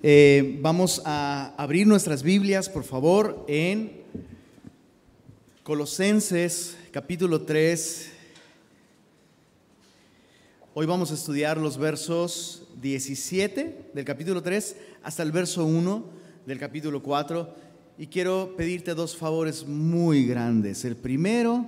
[0.00, 4.04] Eh, vamos a abrir nuestras Biblias, por favor, en
[5.64, 8.08] Colosenses capítulo 3.
[10.74, 16.04] Hoy vamos a estudiar los versos 17 del capítulo 3 hasta el verso 1
[16.46, 17.52] del capítulo 4.
[17.98, 20.84] Y quiero pedirte dos favores muy grandes.
[20.84, 21.66] El primero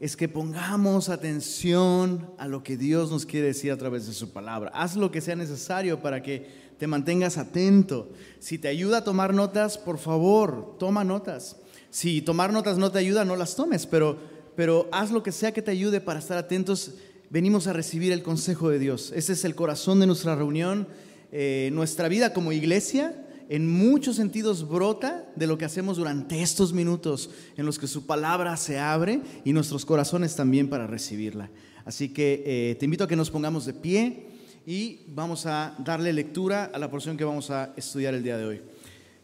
[0.00, 4.32] es que pongamos atención a lo que Dios nos quiere decir a través de su
[4.32, 4.72] palabra.
[4.74, 8.08] Haz lo que sea necesario para que te mantengas atento.
[8.38, 11.56] Si te ayuda a tomar notas, por favor, toma notas.
[11.90, 14.18] Si tomar notas no te ayuda, no las tomes, pero,
[14.54, 16.92] pero haz lo que sea que te ayude para estar atentos.
[17.30, 19.12] Venimos a recibir el consejo de Dios.
[19.14, 20.86] Ese es el corazón de nuestra reunión.
[21.32, 26.72] Eh, nuestra vida como iglesia en muchos sentidos brota de lo que hacemos durante estos
[26.72, 31.50] minutos en los que su palabra se abre y nuestros corazones también para recibirla.
[31.84, 34.26] Así que eh, te invito a que nos pongamos de pie
[34.70, 38.44] y vamos a darle lectura a la porción que vamos a estudiar el día de
[38.44, 38.60] hoy.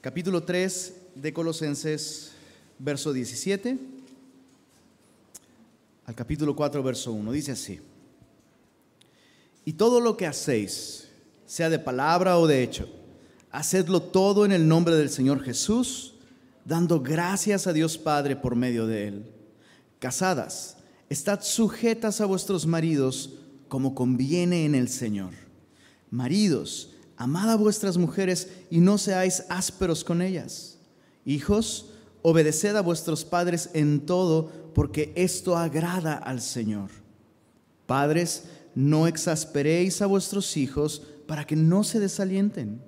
[0.00, 2.32] Capítulo 3 de Colosenses,
[2.78, 3.76] verso 17
[6.06, 7.30] al capítulo 4, verso 1.
[7.30, 7.78] Dice así,
[9.66, 11.10] y todo lo que hacéis,
[11.44, 12.88] sea de palabra o de hecho,
[13.50, 16.14] Hacedlo todo en el nombre del Señor Jesús,
[16.64, 19.26] dando gracias a Dios Padre por medio de Él.
[19.98, 20.78] Casadas,
[21.10, 25.32] estad sujetas a vuestros maridos como conviene en el Señor.
[26.10, 30.78] Maridos, amad a vuestras mujeres y no seáis ásperos con ellas.
[31.24, 31.90] Hijos,
[32.22, 36.90] obedeced a vuestros padres en todo, porque esto agrada al Señor.
[37.86, 42.82] Padres, no exasperéis a vuestros hijos para que no se desalienten.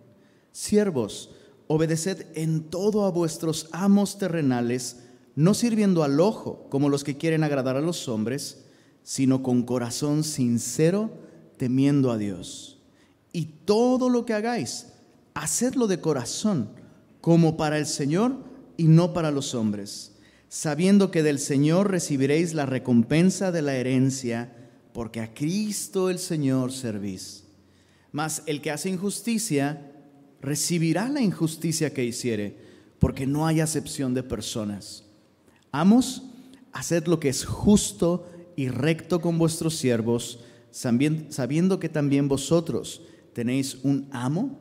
[0.53, 1.31] Siervos,
[1.67, 4.99] obedeced en todo a vuestros amos terrenales,
[5.35, 8.66] no sirviendo al ojo como los que quieren agradar a los hombres,
[9.07, 11.13] sino con corazón sincero,
[11.59, 12.83] temiendo a Dios.
[13.33, 14.89] Y todo lo que hagáis,
[15.33, 16.71] hacedlo de corazón,
[17.21, 18.35] como para el Señor
[18.77, 20.17] y no para los hombres,
[20.49, 24.53] sabiendo que del Señor recibiréis la recompensa de la herencia,
[24.93, 27.45] porque a Cristo el Señor servís.
[28.11, 29.93] Mas el que hace injusticia,
[30.41, 32.59] recibirá la injusticia que hiciere,
[32.99, 35.05] porque no hay acepción de personas.
[35.71, 36.25] Amos,
[36.73, 40.41] haced lo que es justo y recto con vuestros siervos,
[40.71, 43.03] sabiendo que también vosotros
[43.33, 44.59] tenéis un amo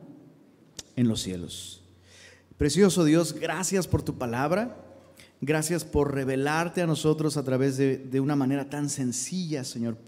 [0.94, 1.82] en los cielos.
[2.58, 4.82] Precioso Dios, gracias por tu palabra.
[5.42, 9.98] Gracias por revelarte a nosotros a través de, de, una manera tan sencilla, Señor.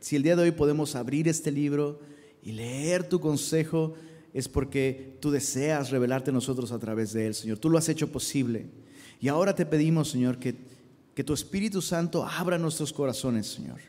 [0.00, 2.00] Si el día de hoy podemos abrir este libro
[2.42, 3.94] y leer tu consejo,
[4.34, 7.58] es porque tú deseas revelarte a nosotros a través de Él, Señor.
[7.58, 8.66] Tú lo has hecho posible.
[9.20, 10.54] Y ahora te pedimos, Señor, que,
[11.14, 13.80] que tu Espíritu Santo abra nuestros corazones, Señor.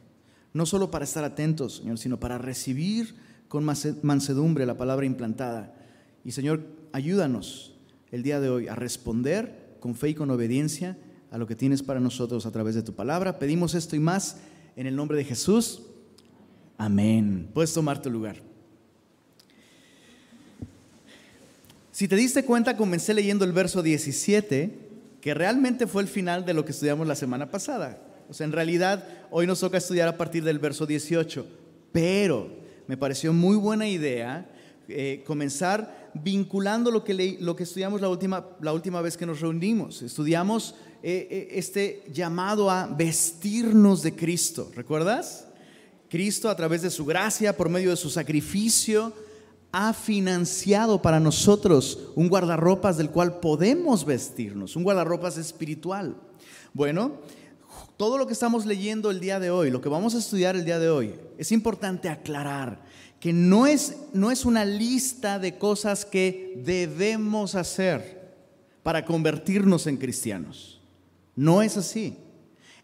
[0.53, 3.15] No solo para estar atentos, Señor, sino para recibir
[3.47, 5.75] con mansedumbre la palabra implantada.
[6.23, 7.73] Y, Señor, ayúdanos
[8.11, 10.97] el día de hoy a responder con fe y con obediencia
[11.31, 13.39] a lo que tienes para nosotros a través de tu palabra.
[13.39, 14.37] Pedimos esto y más
[14.75, 15.81] en el nombre de Jesús.
[16.77, 17.49] Amén.
[17.53, 18.37] Puedes tomar tu lugar.
[21.91, 24.84] Si te diste cuenta, comencé leyendo el verso 17,
[25.25, 27.97] que realmente fue el final de lo que estudiamos la semana pasada.
[28.29, 31.47] O sea, en realidad hoy nos toca estudiar a partir del verso 18,
[31.91, 32.47] pero
[32.85, 34.47] me pareció muy buena idea
[34.87, 39.41] eh, comenzar vinculando lo que, lo que estudiamos la última, la última vez que nos
[39.41, 40.03] reunimos.
[40.03, 45.47] Estudiamos eh, eh, este llamado a vestirnos de Cristo, ¿recuerdas?
[46.07, 49.11] Cristo a través de su gracia, por medio de su sacrificio,
[49.77, 56.15] ha financiado para nosotros un guardarropas del cual podemos vestirnos, un guardarropas espiritual.
[56.73, 57.19] Bueno,
[57.97, 60.63] todo lo que estamos leyendo el día de hoy, lo que vamos a estudiar el
[60.63, 62.85] día de hoy, es importante aclarar
[63.19, 68.33] que no es, no es una lista de cosas que debemos hacer
[68.81, 70.79] para convertirnos en cristianos.
[71.35, 72.15] No es así.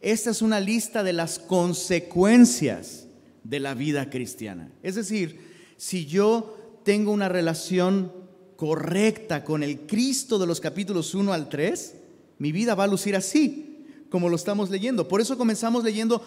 [0.01, 3.07] Esta es una lista de las consecuencias
[3.45, 4.73] de la vida cristiana.
[4.83, 5.39] Es decir,
[5.77, 8.11] si yo tengo una relación
[8.55, 11.95] correcta con el Cristo de los capítulos 1 al 3,
[12.37, 15.07] mi vida va a lucir así, como lo estamos leyendo.
[15.07, 16.21] Por eso comenzamos leyendo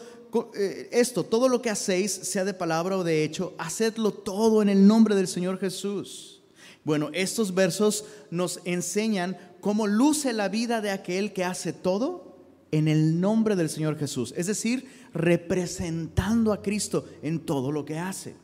[0.57, 4.69] eh, esto, todo lo que hacéis, sea de palabra o de hecho, hacedlo todo en
[4.69, 6.43] el nombre del Señor Jesús.
[6.83, 12.37] Bueno, estos versos nos enseñan cómo luce la vida de aquel que hace todo
[12.73, 17.99] en el nombre del Señor Jesús, es decir, representando a Cristo en todo lo que
[17.99, 18.35] hace.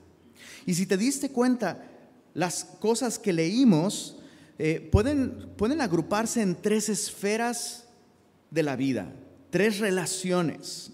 [0.65, 1.90] Y si te diste cuenta,
[2.35, 4.17] las cosas que leímos
[4.59, 7.87] eh, pueden, pueden agruparse en tres esferas
[8.51, 9.13] de la vida,
[9.51, 10.93] tres relaciones.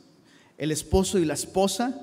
[0.59, 2.01] El esposo y la esposa,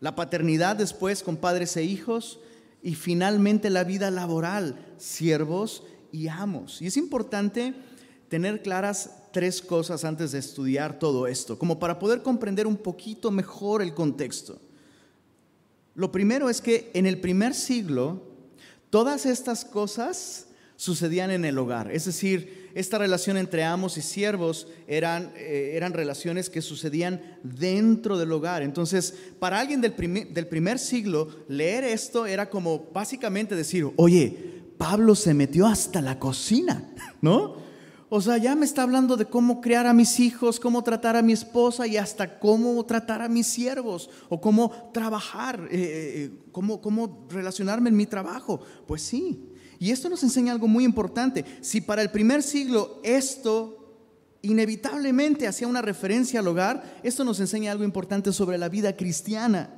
[0.00, 2.40] la paternidad después con padres e hijos
[2.82, 5.82] Y finalmente la vida laboral, siervos
[6.12, 6.80] y amos.
[6.80, 7.74] Y es importante
[8.30, 13.30] tener claras tres cosas antes de estudiar todo esto, como para poder comprender un poquito
[13.30, 14.58] mejor el contexto.
[15.94, 18.29] Lo primero es que en el primer siglo
[18.90, 20.46] todas estas cosas
[20.76, 25.92] sucedían en el hogar, es decir, esta relación entre amos y siervos eran, eh, eran
[25.92, 28.62] relaciones que sucedían dentro del hogar.
[28.62, 29.94] Entonces, para alguien del
[30.32, 36.18] del primer siglo, leer esto era como básicamente decir, oye, Pablo se metió hasta la
[36.18, 36.90] cocina,
[37.20, 37.56] ¿no?
[38.12, 41.22] O sea, ya me está hablando de cómo criar a mis hijos, cómo tratar a
[41.22, 45.78] mi esposa y hasta cómo tratar a mis siervos o cómo trabajar, eh,
[46.16, 48.60] eh, cómo, cómo relacionarme en mi trabajo.
[48.88, 49.46] Pues sí.
[49.78, 51.44] Y esto nos enseña algo muy importante.
[51.60, 53.76] Si para el primer siglo esto
[54.42, 59.70] inevitablemente hacía una referencia al hogar, esto nos enseña algo importante sobre la vida cristiana.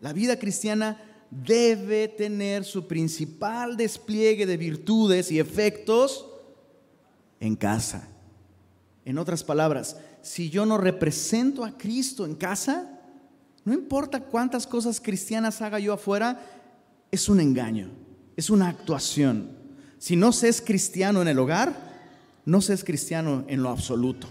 [0.00, 6.24] La vida cristiana debe tener su principal despliegue de virtudes y efectos
[7.40, 8.08] en casa.
[9.04, 13.00] En otras palabras, si yo no represento a Cristo en casa,
[13.64, 16.40] no importa cuántas cosas cristianas haga yo afuera,
[17.10, 17.90] es un engaño,
[18.36, 19.50] es una actuación.
[19.98, 21.74] Si no se es cristiano en el hogar,
[22.44, 24.28] no se es cristiano en lo absoluto.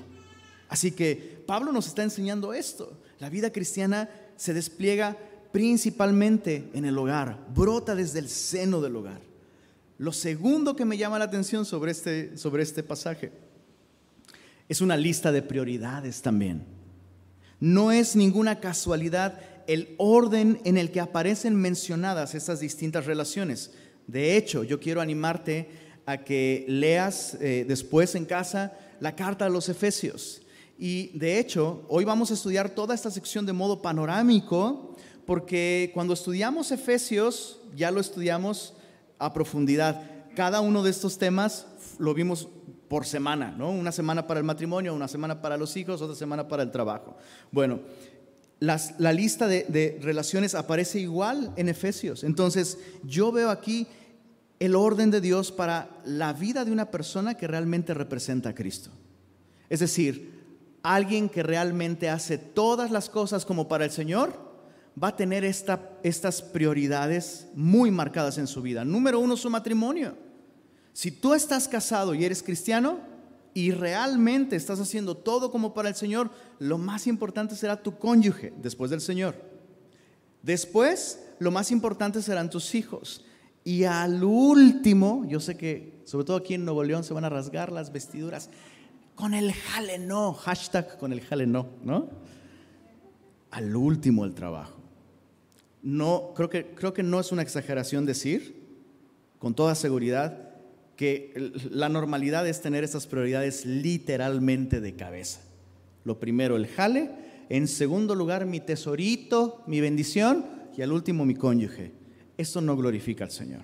[0.69, 2.99] Así que Pablo nos está enseñando esto.
[3.19, 5.17] La vida cristiana se despliega
[5.51, 9.21] principalmente en el hogar, brota desde el seno del hogar.
[9.97, 13.31] Lo segundo que me llama la atención sobre este, sobre este pasaje
[14.69, 16.65] es una lista de prioridades también.
[17.59, 23.71] No es ninguna casualidad el orden en el que aparecen mencionadas estas distintas relaciones.
[24.05, 25.69] De hecho, yo quiero animarte
[26.05, 30.41] a que leas eh, después en casa la carta a los Efesios.
[30.77, 34.95] Y de hecho, hoy vamos a estudiar toda esta sección de modo panorámico,
[35.25, 38.76] porque cuando estudiamos Efesios, ya lo estudiamos
[39.19, 40.01] a profundidad.
[40.35, 41.67] Cada uno de estos temas
[41.99, 42.47] lo vimos
[42.87, 43.71] por semana, ¿no?
[43.71, 47.17] Una semana para el matrimonio, una semana para los hijos, otra semana para el trabajo.
[47.51, 47.79] Bueno,
[48.59, 52.23] la lista de, relaciones aparece igual en Efesios.
[52.23, 53.87] Entonces, yo veo aquí
[54.59, 58.89] el orden de Dios para la vida de una persona que realmente representa a Cristo.
[59.69, 60.37] Es decir,
[60.81, 64.46] alguien que realmente hace todas las cosas como para el Señor
[65.01, 68.83] va a tener estas prioridades muy marcadas en su vida.
[68.83, 70.15] Número uno, su matrimonio.
[70.93, 72.99] Si tú estás casado y eres cristiano
[73.53, 78.53] y realmente estás haciendo todo como para el Señor, lo más importante será tu cónyuge
[78.61, 79.35] después del Señor.
[80.41, 83.23] Después, lo más importante serán tus hijos.
[83.63, 87.29] Y al último, yo sé que sobre todo aquí en Nuevo León se van a
[87.29, 88.49] rasgar las vestiduras
[89.13, 92.07] con el jale no, hashtag con el jale no, ¿no?
[93.51, 94.76] Al último el trabajo
[95.87, 98.61] no, creo que, creo que no es una exageración decir,
[99.39, 100.49] con toda seguridad,
[100.97, 105.39] que la normalidad es tener esas prioridades literalmente de cabeza.
[106.03, 107.09] Lo primero, el jale.
[107.47, 110.45] En segundo lugar, mi tesorito, mi bendición.
[110.75, 111.93] Y al último, mi cónyuge.
[112.35, 113.61] Esto no glorifica al Señor.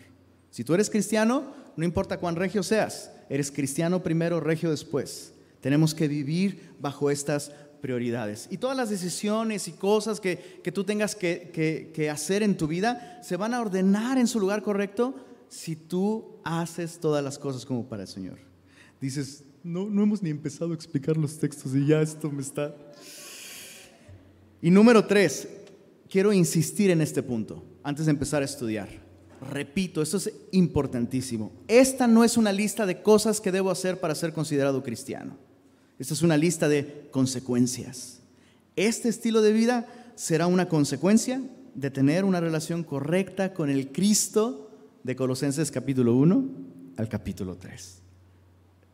[0.50, 5.34] Si tú eres cristiano, no importa cuán regio seas, eres cristiano primero, regio después.
[5.60, 7.52] Tenemos que vivir bajo estas
[7.84, 8.48] prioridades.
[8.50, 10.38] Y todas las decisiones y cosas que,
[10.74, 15.14] tú tengas que, hacer en tu vida se van a ordenar en su lugar correcto
[15.50, 18.40] si tú haces todas las cosas como para el Señor.
[19.02, 22.74] Dices, no, no hemos ni empezado a explicar los textos y ya esto me está...
[24.62, 25.50] Y número tres,
[26.10, 28.88] quiero insistir en este punto antes de empezar a estudiar.
[29.52, 31.52] Repito, esto es importantísimo.
[31.68, 35.38] Esta no es una lista de cosas que debo hacer para ser considerado cristiano.
[36.00, 38.20] Esta es una lista de consecuencias.
[38.76, 41.42] Este estilo de vida será una consecuencia
[41.76, 44.72] de tener una relación correcta con el Cristo
[45.04, 46.50] de Colosenses capítulo 1
[46.98, 48.00] al capítulo 3.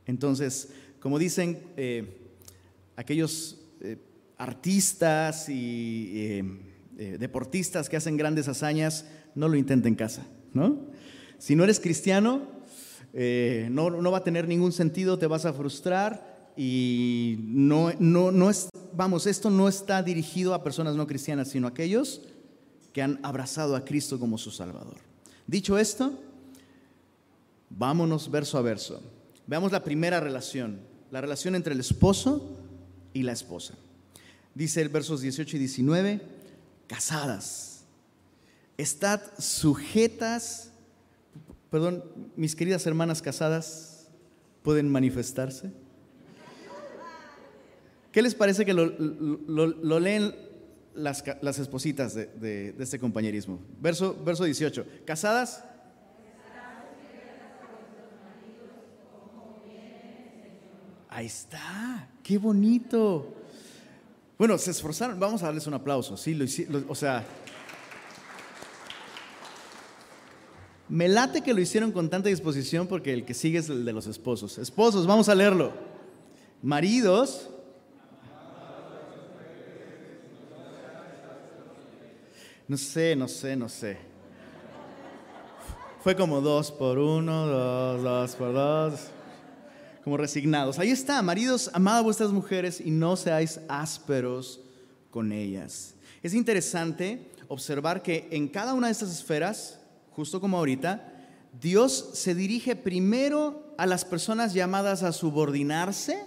[0.08, 2.18] Entonces, como dicen eh,
[2.98, 3.98] aquellos eh,
[4.38, 6.12] artistas y
[6.98, 10.90] eh, deportistas que hacen grandes hazañas, no lo intenten en casa, ¿no?
[11.38, 12.42] Si no eres cristiano,
[13.14, 18.50] no, no va a tener ningún sentido, te vas a frustrar y no, no, no
[18.50, 22.20] es, vamos, esto no está dirigido a personas no cristianas, sino a aquellos
[22.92, 24.98] que han abrazado a Cristo como su Salvador.
[25.48, 26.20] Dicho esto,
[27.70, 29.02] vámonos verso a verso.
[29.48, 32.58] Veamos la primera relación, la relación entre el esposo
[33.14, 33.76] y la esposa.
[34.54, 36.22] Dice el versos 18 y 19,
[36.88, 37.86] casadas,
[38.78, 40.72] estad sujetas,
[41.72, 42.04] perdón,
[42.36, 44.10] mis queridas hermanas casadas,
[44.62, 45.72] ¿pueden manifestarse?
[48.12, 50.34] ¿Qué les parece que lo, leen
[50.96, 51.24] las,
[51.60, 53.60] espositas de, este compañerismo.
[53.80, 54.86] Verso, verso 18.
[55.06, 55.64] ¿Casadas?
[61.12, 63.34] Ahí está, qué bonito.
[64.38, 67.26] Bueno, se esforzaron, vamos a darles un aplauso, sí, lo lo- o sea,
[70.88, 73.92] me late que lo hicieron con tanta disposición porque el que sigue es el de
[73.92, 74.58] los esposos.
[74.58, 75.74] Esposos, vamos a leerlo.
[76.62, 77.50] Maridos,
[82.70, 83.98] no sé, no sé, no sé.
[86.04, 89.00] Fue como dos por uno, dos, dos por dos
[90.04, 90.78] como resignados.
[90.78, 94.62] Ahí está, maridos, amad a vuestras mujeres y no seáis ásperos
[95.10, 95.96] con ellas.
[96.22, 99.80] Es interesante observar que en cada una de estas esferas,
[100.12, 101.12] justo como ahorita,
[101.60, 106.24] Dios se dirige primero a las personas llamadas a subordinarse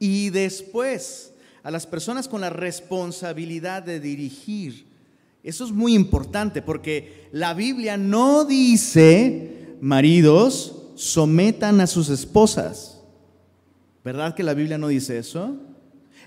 [0.00, 4.91] y después a las personas con la responsabilidad de dirigir.
[5.42, 13.00] Eso es muy importante porque la Biblia no dice, maridos, sometan a sus esposas.
[14.04, 15.56] ¿Verdad que la Biblia no dice eso?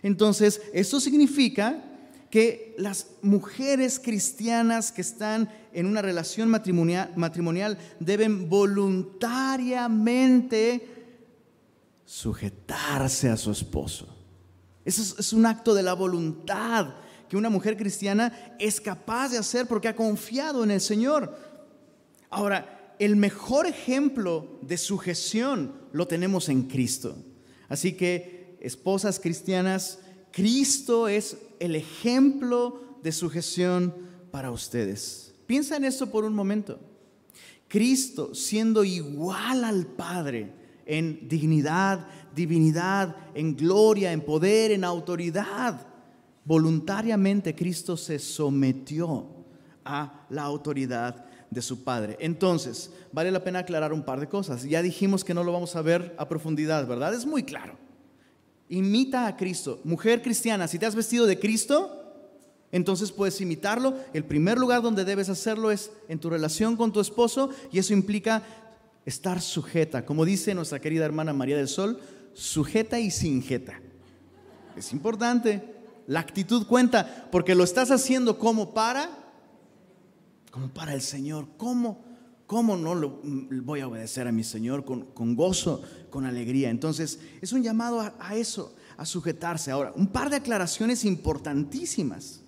[0.02, 1.82] Entonces, eso significa
[2.30, 10.90] que las mujeres cristianas que están en una relación matrimonial, matrimonial deben voluntariamente
[12.04, 14.14] sujetarse a su esposo.
[14.84, 16.96] Eso es, es un acto de la voluntad
[17.29, 21.36] que una mujer cristiana es capaz de hacer porque ha confiado en el Señor.
[22.29, 27.15] Ahora, el mejor ejemplo de sujeción lo tenemos en Cristo.
[27.67, 30.00] Así que, esposas cristianas,
[30.32, 33.94] Cristo es el ejemplo de sujeción
[34.32, 35.34] para ustedes.
[35.46, 36.79] Piensa en esto por un momento.
[37.67, 40.51] Cristo, siendo igual al Padre
[40.86, 45.88] en dignidad, divinidad, en gloria, en poder, en autoridad,
[46.46, 49.28] voluntariamente Cristo se sometió
[49.84, 52.18] a la autoridad de su Padre.
[52.20, 54.64] Entonces, vale la pena aclarar un par de cosas.
[54.64, 57.14] Ya dijimos que no lo vamos a ver a profundidad, ¿verdad?
[57.14, 57.78] Es muy claro.
[58.70, 59.80] Imita a Cristo.
[59.84, 62.02] Mujer cristiana, si te has vestido de Cristo,
[62.72, 63.96] entonces puedes imitarlo.
[64.14, 67.94] El primer lugar donde debes hacerlo es en tu relación con tu esposo y eso
[67.94, 68.44] implica
[69.06, 70.06] estar sujeta.
[70.06, 72.00] Como dice nuestra querida hermana María del Sol,
[72.34, 73.80] sujeta y sin jeta.
[74.75, 75.75] Es importante.
[76.08, 79.10] La actitud cuenta porque lo estás haciendo como para,
[80.52, 81.48] como para el Señor.
[81.58, 82.04] ¿Cómo?
[82.48, 85.82] ¿Cómo no lo, voy a obedecer a mi Señor con, con gozo,
[86.12, 86.70] con alegría?
[86.70, 89.72] Entonces, es un llamado a, a eso, a sujetarse.
[89.72, 92.42] Ahora, un par de aclaraciones importantísimas.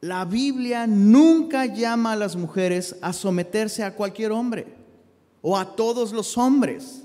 [0.00, 4.74] La Biblia nunca llama a las mujeres a someterse a cualquier hombre
[5.40, 7.04] o a todos los hombres.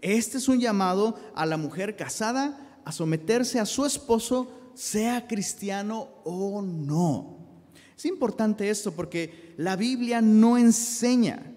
[0.00, 6.08] Este es un llamado a la mujer casada a someterse a su esposo, sea cristiano
[6.24, 7.38] o no.
[7.96, 11.52] Es importante esto porque la Biblia no enseña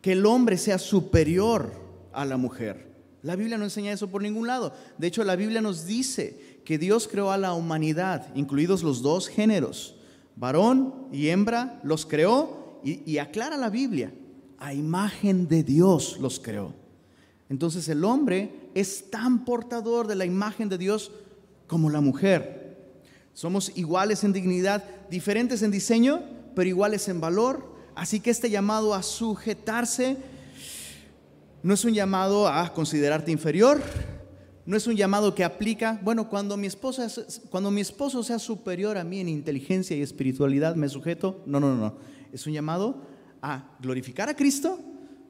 [0.00, 1.72] que el hombre sea superior
[2.12, 2.86] a la mujer.
[3.22, 4.72] La Biblia no enseña eso por ningún lado.
[4.98, 9.28] De hecho, la Biblia nos dice que Dios creó a la humanidad, incluidos los dos
[9.28, 9.96] géneros,
[10.36, 14.12] varón y hembra, los creó y, y aclara la Biblia,
[14.58, 16.85] a imagen de Dios los creó.
[17.48, 21.12] Entonces el hombre es tan portador de la imagen de Dios
[21.66, 22.76] como la mujer.
[23.34, 26.22] Somos iguales en dignidad, diferentes en diseño,
[26.54, 27.74] pero iguales en valor.
[27.94, 30.16] Así que este llamado a sujetarse
[31.62, 33.82] no es un llamado a considerarte inferior,
[34.66, 37.08] no es un llamado que aplica, bueno, cuando mi, esposa,
[37.50, 41.42] cuando mi esposo sea superior a mí en inteligencia y espiritualidad, me sujeto.
[41.46, 41.94] No, no, no, no.
[42.32, 43.02] Es un llamado
[43.42, 44.80] a glorificar a Cristo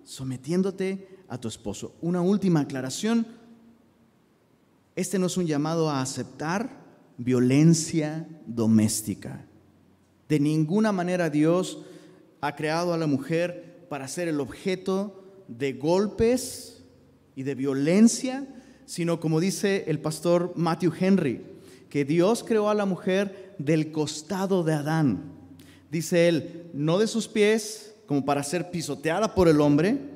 [0.04, 1.94] sometiéndote a tu esposo.
[2.00, 3.26] Una última aclaración.
[4.94, 6.84] Este no es un llamado a aceptar
[7.18, 9.44] violencia doméstica.
[10.28, 11.82] De ninguna manera Dios
[12.40, 16.82] ha creado a la mujer para ser el objeto de golpes
[17.34, 18.46] y de violencia,
[18.86, 21.42] sino como dice el pastor Matthew Henry,
[21.90, 25.32] que Dios creó a la mujer del costado de Adán.
[25.90, 30.15] Dice él, no de sus pies como para ser pisoteada por el hombre,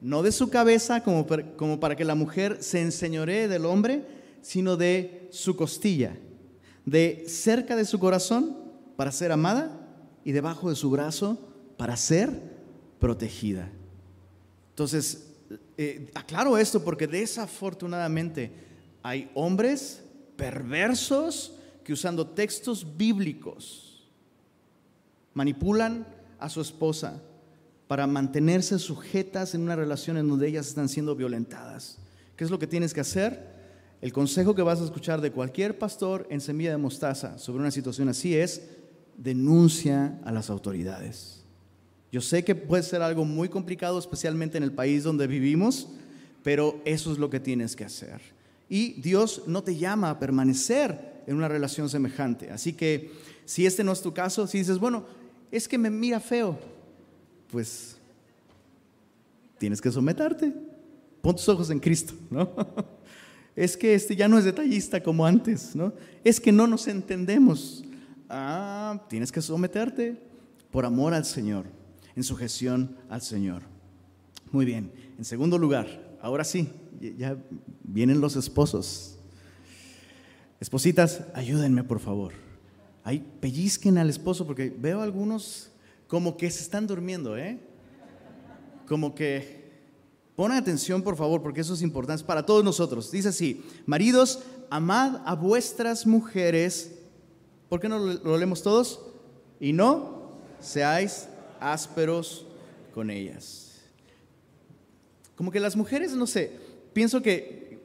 [0.00, 1.26] no de su cabeza como
[1.80, 4.04] para, que la mujer se enseñoree del hombre,
[4.42, 6.16] sino de su costilla,
[6.84, 8.56] de cerca de su corazón
[8.96, 9.70] para ser amada
[10.24, 11.38] y debajo de su brazo
[11.76, 12.30] para ser
[12.98, 13.70] protegida.
[14.70, 15.32] Entonces,
[15.76, 18.52] eh, aclaro esto porque desafortunadamente
[19.02, 20.02] hay hombres
[20.36, 21.52] perversos
[21.84, 24.08] que usando textos bíblicos
[25.34, 26.06] manipulan
[26.38, 27.22] a su esposa
[27.86, 31.98] para mantenerse sujetas en una relación en donde ellas están siendo violentadas.
[32.36, 33.56] ¿Qué es lo que tienes que hacer?
[34.00, 37.70] el consejo que vas a escuchar de cualquier pastor en semilla de mostaza sobre una
[37.70, 38.62] situación así es
[39.16, 41.42] denuncia a las autoridades.
[42.12, 45.88] Yo sé que puede ser algo muy complicado, especialmente en el país donde vivimos,
[46.42, 48.20] pero eso es lo que tienes que hacer.
[48.68, 52.50] Y Dios no te llama a permanecer en una relación semejante.
[52.50, 53.10] Así que
[53.44, 55.06] si este no es tu caso, si dices, bueno,
[55.50, 56.58] es que me mira feo,
[57.50, 57.96] pues
[59.58, 60.52] tienes que someterte.
[61.20, 62.50] Pon tus ojos en Cristo, ¿no?
[63.56, 65.94] Es que este ya no es detallista como antes, ¿no?
[66.22, 67.82] Es que no nos entendemos.
[68.28, 70.20] Ah, tienes que someterte
[70.70, 71.64] por amor al Señor,
[72.14, 73.62] en sujeción al Señor.
[74.52, 74.92] Muy bien.
[75.16, 76.68] En segundo lugar, ahora sí,
[77.16, 77.38] ya
[77.82, 79.16] vienen los esposos.
[80.60, 82.34] Espositas, ayúdenme por favor.
[83.04, 85.70] Ahí pellizquen al esposo porque veo algunos
[86.06, 87.58] como que se están durmiendo, ¿eh?
[88.86, 89.66] Como que
[90.36, 93.10] Ponen atención, por favor, porque eso es importante para todos nosotros.
[93.10, 96.92] Dice así, maridos, amad a vuestras mujeres.
[97.70, 99.00] ¿Por qué no lo leemos todos?
[99.58, 101.26] Y no seáis
[101.58, 102.44] ásperos
[102.92, 103.80] con ellas.
[105.36, 106.52] Como que las mujeres, no sé,
[106.92, 107.80] pienso que,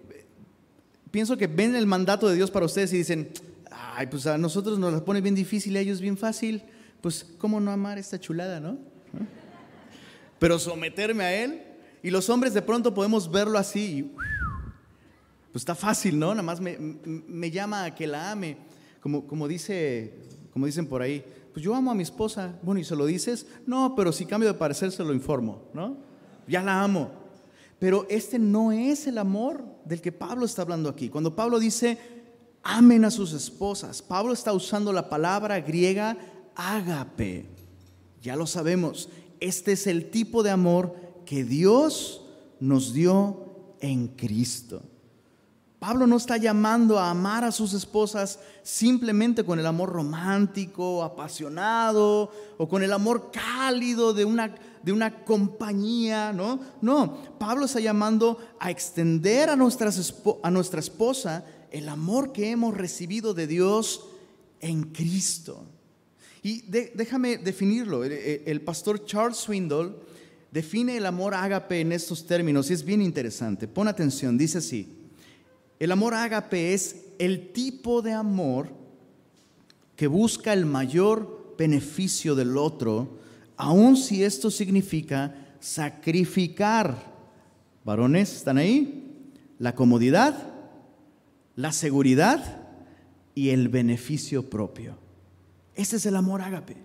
[1.09, 3.29] pienso que ven el mandato de Dios para ustedes y dicen,
[3.71, 6.63] ay, pues a nosotros nos la pone bien difícil, a ellos bien fácil,
[7.01, 8.77] pues ¿cómo no amar esta chulada, no?
[10.39, 11.63] Pero someterme a Él,
[12.03, 14.11] y los hombres de pronto podemos verlo así
[15.51, 16.29] pues está fácil, ¿no?
[16.29, 18.57] Nada más me, llama a que la ame.
[19.01, 20.13] Como, como, dice,
[20.53, 22.57] como dicen por ahí, pues yo amo a mi esposa.
[22.61, 23.45] Bueno, ¿y se lo dices?
[23.65, 25.97] No, pero si cambio de parecer se lo informo, ¿no?
[26.47, 27.11] Ya la amo.
[27.79, 31.09] Pero este no es el amor del que Pablo está hablando aquí.
[31.09, 31.97] Cuando Pablo dice,
[32.63, 36.17] amen a sus esposas, Pablo está usando la palabra griega
[36.69, 37.45] ágape.
[38.21, 42.21] Ya lo sabemos, este es el tipo de amor que Dios
[42.59, 44.83] nos dio en Cristo.
[45.79, 52.31] Pablo no está llamando a amar a sus esposas simplemente con el amor romántico, apasionado
[52.59, 54.53] o con el amor cálido de una,
[54.83, 56.59] de una compañía, ¿no?
[56.81, 60.13] No, Pablo está llamando a extender a, nuestras,
[60.43, 64.05] a nuestra esposa el amor que hemos recibido de Dios
[64.59, 65.65] en Cristo.
[66.43, 68.03] Y déjame definirlo.
[68.03, 69.95] el pastor Charles Swindoll
[70.51, 73.67] define el amor ágape en estos términos y es bien interesante.
[73.67, 74.87] Pon atención, dice así.
[75.79, 78.69] El amor ágape es el tipo de amor
[79.95, 83.19] que busca el mayor beneficio del otro,
[83.55, 87.11] aun si esto significa sacrificar.
[87.83, 89.29] Varones, ¿están ahí?
[89.59, 90.53] La comodidad,
[91.55, 92.63] la seguridad
[93.35, 95.00] y el beneficio propio.
[95.81, 96.77] Ese es el amor ágape.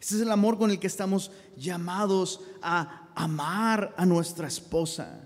[0.00, 5.20] Ese es el amor con el que estamos llamados a amar a nuestra esposa.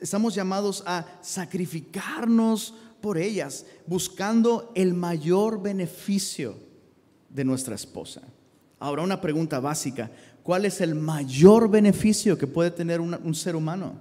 [0.00, 6.56] Estamos llamados a sacrificarnos por ellas, buscando el mayor beneficio
[7.28, 8.22] de nuestra esposa.
[8.78, 10.10] Ahora una pregunta básica.
[10.42, 14.00] ¿Cuál es el mayor beneficio que puede tener un ser humano?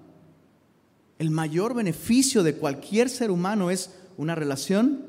[1.19, 5.07] El mayor beneficio de cualquier ser humano es una relación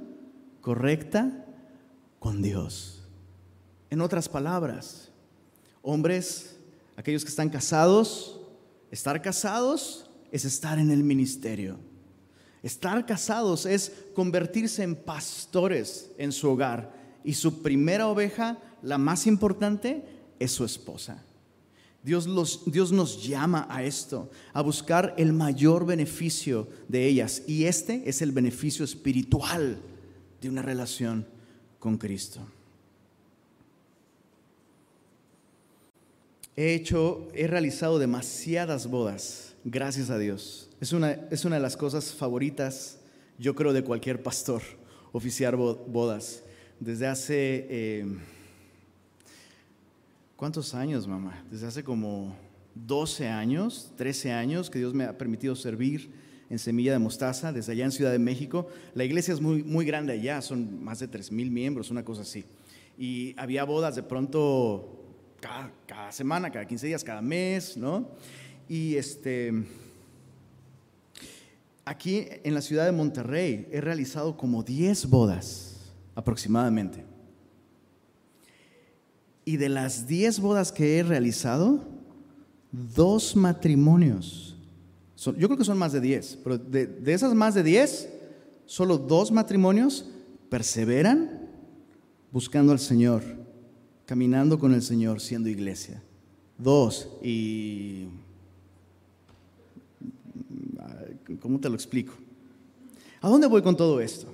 [0.61, 1.47] correcta
[2.19, 2.96] con Dios.
[3.91, 5.11] En otras palabras,
[5.89, 6.57] Hombres,
[6.97, 8.41] aquellos que están casados,
[8.91, 11.79] estar casados es estar en el ministerio.
[12.61, 16.93] Estar casados es convertirse en pastores en su hogar.
[17.23, 20.05] Y su primera oveja, la más importante,
[20.41, 21.23] es su esposa.
[22.03, 22.27] Dios,
[22.67, 27.45] Dios, nos llama a esto, a buscar el mayor beneficio de ellas.
[27.47, 29.79] Y este es el beneficio espiritual
[30.41, 31.29] de una relación
[31.79, 32.41] con Cristo.
[36.59, 40.71] He hecho, he realizado demasiadas bodas, gracias a Dios.
[40.81, 42.99] Es una, es una de las cosas favoritas,
[43.39, 44.63] yo creo, de cualquier pastor,
[45.13, 46.43] oficiar bodas.
[46.81, 48.07] Desde hace, eh,
[50.35, 51.45] ¿cuántos años, mamá?
[51.51, 52.35] Desde hace como
[52.75, 56.11] 12 años, 13 años que Dios me ha permitido servir
[56.49, 58.67] en Semilla de Mostaza, desde allá en Ciudad de México.
[58.95, 62.23] La iglesia es muy, muy grande allá, son más de 3 mil miembros, una cosa
[62.23, 62.47] así.
[62.97, 64.96] Y había bodas de pronto
[65.87, 68.09] cada, semana, cada 15 días, cada mes, ¿no?
[68.69, 69.53] Y este,
[71.85, 77.05] aquí en la ciudad de Monterrey he realizado como 10 bodas aproximadamente.
[79.45, 81.85] Y de las 10 bodas que he realizado,
[82.73, 84.57] dos matrimonios.
[85.17, 88.09] yo creo que son más de 10, pero de, de esas más de 10,
[88.65, 90.07] solo dos matrimonios
[90.51, 91.49] perseveran
[92.33, 93.36] buscando al Señor
[94.07, 96.03] caminando con el Señor siendo iglesia.
[96.57, 98.07] Dos, y...
[101.41, 102.15] ¿Cómo te lo explico?
[103.21, 104.33] ¿A dónde voy con todo esto?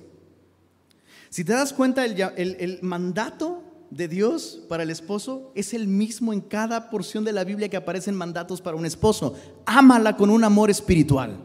[1.29, 6.41] Si te das cuenta, el, mandato de Dios para el esposo es el mismo en
[6.41, 9.35] cada porción de la Biblia que aparecen mandatos para un esposo.
[9.65, 11.39] Ámala con un amor espiritual.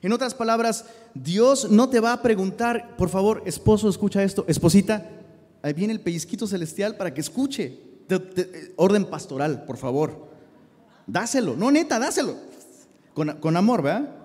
[0.00, 5.08] En otras palabras, Dios no te va a preguntar, por favor, esposo, escucha esto, esposita,
[5.62, 7.80] ahí viene el pellizquito celestial para que escuche.
[8.76, 10.28] orden pastoral, por favor.
[11.06, 12.36] Dáselo, no neta, dáselo.
[13.14, 14.16] Con, con amor, ¿verdad?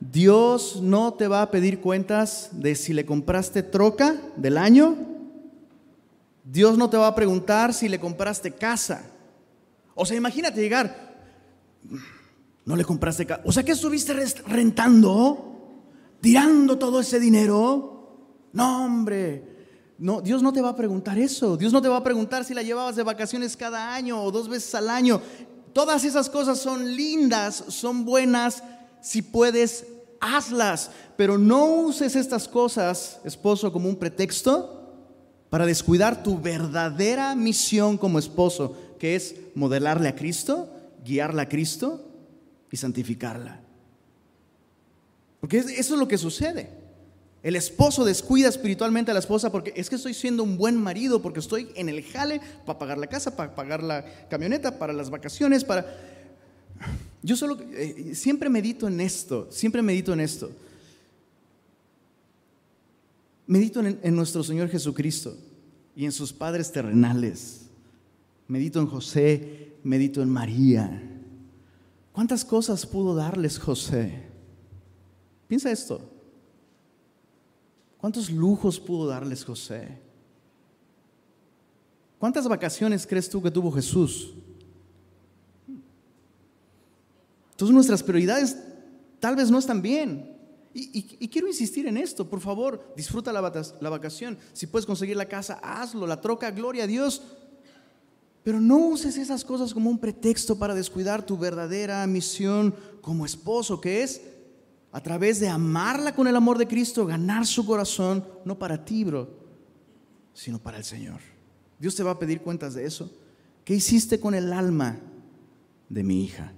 [0.00, 4.96] Dios no te va a pedir cuentas de si le compraste troca del año.
[6.44, 9.06] Dios no te va a preguntar si le compraste casa.
[9.94, 11.14] O sea, imagínate llegar,
[12.64, 13.42] no le compraste casa.
[13.44, 14.12] O sea, que estuviste
[14.46, 15.80] rentando,
[16.20, 18.48] tirando todo ese dinero.
[18.52, 19.53] No, hombre.
[19.98, 21.56] No, Dios no te va a preguntar eso.
[21.56, 24.48] Dios no te va a preguntar si la llevabas de vacaciones cada año o dos
[24.48, 25.20] veces al año.
[25.72, 28.62] Todas esas cosas son lindas, son buenas
[29.00, 29.86] si puedes
[30.20, 34.92] hazlas, pero no uses estas cosas, esposo, como un pretexto
[35.50, 40.68] para descuidar tu verdadera misión como esposo, que es modelarle a Cristo,
[41.04, 42.04] guiarla a Cristo
[42.70, 43.60] y santificarla.
[45.40, 46.83] Porque eso es lo que sucede.
[47.44, 51.20] El esposo descuida espiritualmente a la esposa porque es que estoy siendo un buen marido,
[51.20, 55.10] porque estoy en el jale para pagar la casa, para pagar la camioneta, para las
[55.10, 55.84] vacaciones, para...
[57.22, 60.50] Yo solo, eh, siempre medito en esto, siempre medito en esto.
[63.46, 65.36] Medito en, en nuestro Señor Jesucristo
[65.94, 67.66] y en sus padres terrenales.
[68.48, 71.02] Medito en José, medito en María.
[72.10, 74.22] ¿Cuántas cosas pudo darles José?
[75.46, 76.13] Piensa esto.
[78.04, 79.98] ¿Cuántos lujos pudo darles José?
[82.18, 84.34] ¿Cuántas vacaciones crees tú que tuvo Jesús?
[87.52, 88.58] Entonces nuestras prioridades
[89.20, 90.36] tal vez no están bien.
[90.74, 93.40] Y, quiero insistir en esto, por favor, disfruta la,
[93.80, 94.36] la vacación.
[94.52, 97.22] Si puedes conseguir la casa, hazlo, la troca, gloria a Dios.
[98.42, 103.80] Pero no uses esas cosas como un pretexto para descuidar tu verdadera misión como esposo,
[103.80, 104.20] que es
[104.94, 109.02] a través de amarla con el amor de Cristo, ganar su corazón, no para ti,
[109.02, 109.28] bro,
[110.32, 111.18] sino para el Señor.
[111.80, 113.12] Dios te va a pedir cuentas de eso.
[113.64, 115.00] ¿Qué hiciste con el alma
[115.88, 116.52] de mi hija?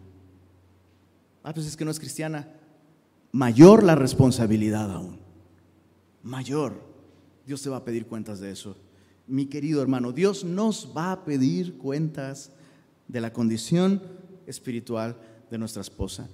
[1.43, 2.47] Ah, pues es que no es cristiana.
[3.33, 5.19] Mayor la responsabilidad aún.
[6.23, 6.75] Mayor.
[7.47, 8.77] Dios te va a pedir cuentas de eso.
[9.27, 12.51] Mi querido hermano, Dios nos va a pedir cuentas
[13.09, 14.03] de la condición
[14.47, 15.17] espiritual
[15.51, 16.29] de nuestra esposa.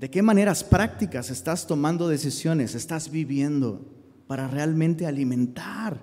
[0.00, 3.84] ¿De qué maneras prácticas estás tomando decisiones, estás viviendo
[4.26, 6.00] para realmente alimentar,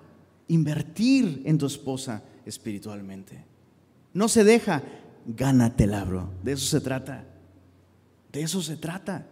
[0.47, 3.43] invertir en tu esposa espiritualmente?
[4.13, 4.83] No se deja,
[5.25, 6.29] gánatela, bro.
[6.43, 7.25] De eso se trata.
[8.31, 9.25] De eso se trata.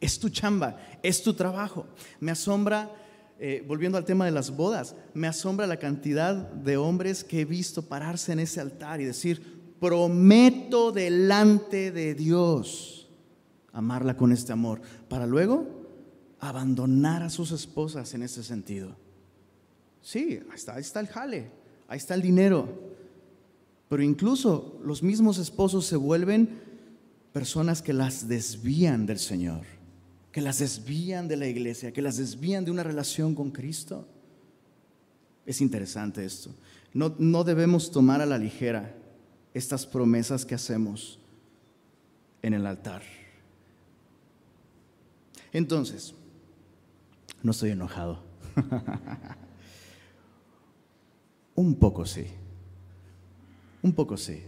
[0.00, 1.86] Es tu chamba, es tu trabajo.
[2.18, 2.90] Me asombra,
[3.38, 7.44] eh, volviendo al tema de las bodas, me asombra la cantidad de hombres que he
[7.44, 12.97] visto pararse en ese altar y decir, prometo delante de Dios
[13.72, 15.66] amarla con este amor, para luego
[16.40, 18.96] abandonar a sus esposas en ese sentido.
[20.00, 21.50] Sí, ahí está, ahí está el jale,
[21.88, 22.68] ahí está el dinero,
[23.88, 26.60] pero incluso los mismos esposos se vuelven
[27.32, 29.64] personas que las desvían del Señor,
[30.32, 34.06] que las desvían de la iglesia, que las desvían de una relación con Cristo.
[35.46, 36.54] Es interesante esto.
[36.92, 38.94] No, no debemos tomar a la ligera
[39.54, 41.18] estas promesas que hacemos
[42.42, 43.02] en el altar.
[45.52, 46.14] Entonces,
[47.42, 48.22] no estoy enojado.
[51.54, 52.26] Un poco sí.
[53.82, 54.42] Un poco sí.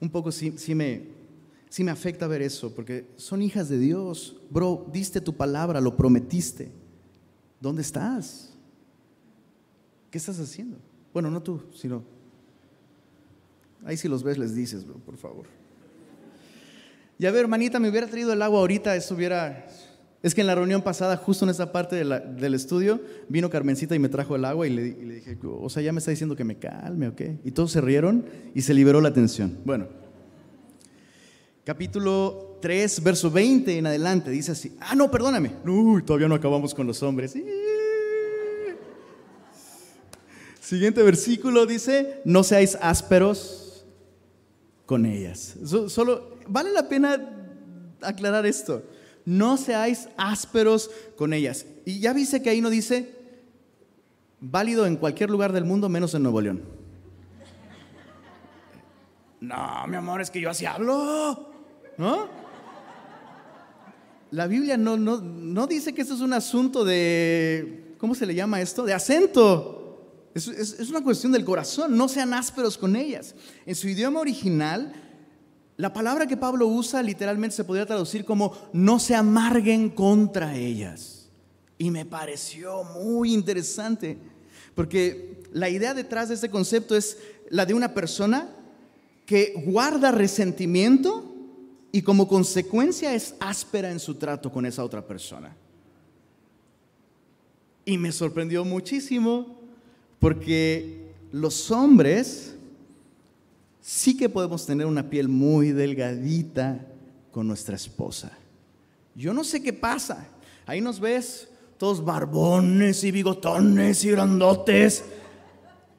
[0.00, 1.02] Un poco sí, sí me,
[1.68, 4.36] sí me afecta ver eso, porque son hijas de Dios.
[4.50, 6.70] Bro, diste tu palabra, lo prometiste.
[7.60, 8.54] ¿Dónde estás?
[10.10, 10.78] ¿Qué estás haciendo?
[11.12, 12.02] Bueno, no tú, sino...
[13.84, 15.46] Ahí si los ves les dices, bro, por favor.
[17.18, 19.66] Ya ver, hermanita, me hubiera traído el agua ahorita, eso hubiera...
[20.22, 24.00] Es que en la reunión pasada, justo en esa parte del estudio, vino Carmencita y
[24.00, 26.58] me trajo el agua y le, dije, o sea, ya me está diciendo que me
[26.58, 27.38] calme o qué.
[27.44, 29.58] Y todos se rieron y se liberó la tensión.
[29.64, 29.86] Bueno,
[31.64, 34.76] capítulo 3, verso 20 en adelante, dice así.
[34.80, 35.52] Ah, no, perdóname.
[35.64, 37.34] Uy, todavía no acabamos con los hombres.
[40.60, 43.86] Siguiente versículo dice, no seáis ásperos
[44.84, 45.56] con ellas.
[45.88, 47.18] Solo, vale la pena
[48.02, 48.82] aclarar esto.
[49.24, 51.66] No seáis ásperos con ellas.
[51.84, 53.14] Y ya dice que ahí no dice,
[54.40, 56.62] válido en cualquier lugar del mundo menos en Nuevo León.
[59.40, 61.52] No, mi amor, es que yo así hablo.
[61.96, 62.48] ¿No?
[64.30, 68.34] la Biblia no, no, no dice que esto es un asunto de, ¿cómo se le
[68.34, 68.84] llama esto?
[68.84, 69.74] De acento.
[70.34, 73.34] Es, es, una cuestión del corazón, no sean ásperos con ellas.
[73.64, 74.92] En su idioma original,
[75.78, 81.30] la palabra que Pablo usa literalmente se podría traducir como no se amarguen contra ellas.
[81.78, 84.18] Y me pareció muy interesante,
[84.74, 88.48] porque la idea detrás de este concepto es la de una persona
[89.24, 91.32] que guarda resentimiento
[91.92, 95.54] y como consecuencia es áspera en su trato con esa otra persona.
[97.84, 99.60] Y me sorprendió muchísimo
[100.18, 102.56] porque los hombres
[103.88, 106.86] sí que podemos tener una piel muy delgadita
[107.32, 108.30] con nuestra esposa.
[109.14, 110.28] Yo no sé qué pasa.
[110.66, 111.48] Ahí nos ves
[111.78, 115.06] todos barbones y bigotones y grandotes.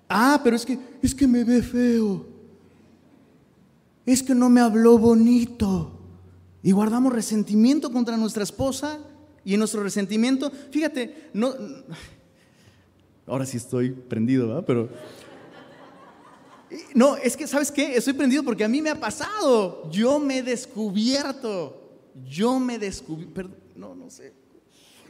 [0.08, 2.28] Ah, pero es que es que me ve feo.
[4.06, 5.92] Es que no me habló bonito.
[6.62, 9.00] Y guardamos resentimiento contra nuestra esposa
[9.44, 11.56] y nuestro resentimiento, fíjate, no
[13.26, 14.64] ahora sí estoy prendido, ¿verdad?
[14.68, 14.90] Pero
[16.94, 17.96] no, es que, ¿sabes qué?
[17.96, 19.90] Estoy prendido porque a mí me ha pasado.
[19.92, 22.00] Yo me he descubierto.
[22.28, 23.50] Yo me descubierto.
[23.76, 24.34] No, no sé.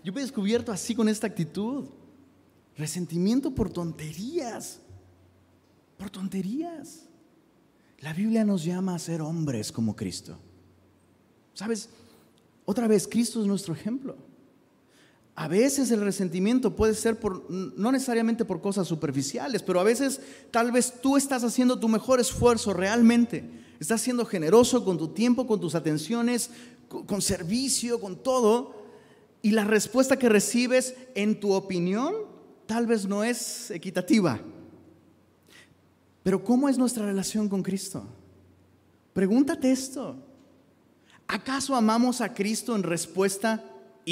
[0.03, 1.85] Yo me he descubierto así con esta actitud.
[2.77, 4.79] Resentimiento por tonterías.
[5.97, 7.05] Por tonterías.
[7.99, 10.37] La Biblia nos llama a ser hombres como Cristo.
[11.53, 11.89] ¿Sabes?
[12.63, 14.15] Otra vez, Cristo es nuestro ejemplo.
[15.39, 20.19] A veces el resentimiento puede ser por, no necesariamente por cosas superficiales, pero a veces
[20.51, 23.49] tal vez tú estás haciendo tu mejor esfuerzo realmente.
[23.79, 26.49] Estás siendo generoso con tu tiempo, con tus atenciones,
[26.89, 28.83] con, servicio, con todo.
[29.41, 32.15] Y la respuesta que recibes, en tu opinión,
[32.65, 34.41] tal vez no es equitativa.
[36.21, 38.03] Pero ¿cómo es nuestra relación con Cristo?
[39.13, 40.17] Pregúntate esto.
[41.29, 43.63] ¿Acaso amamos a Cristo en respuesta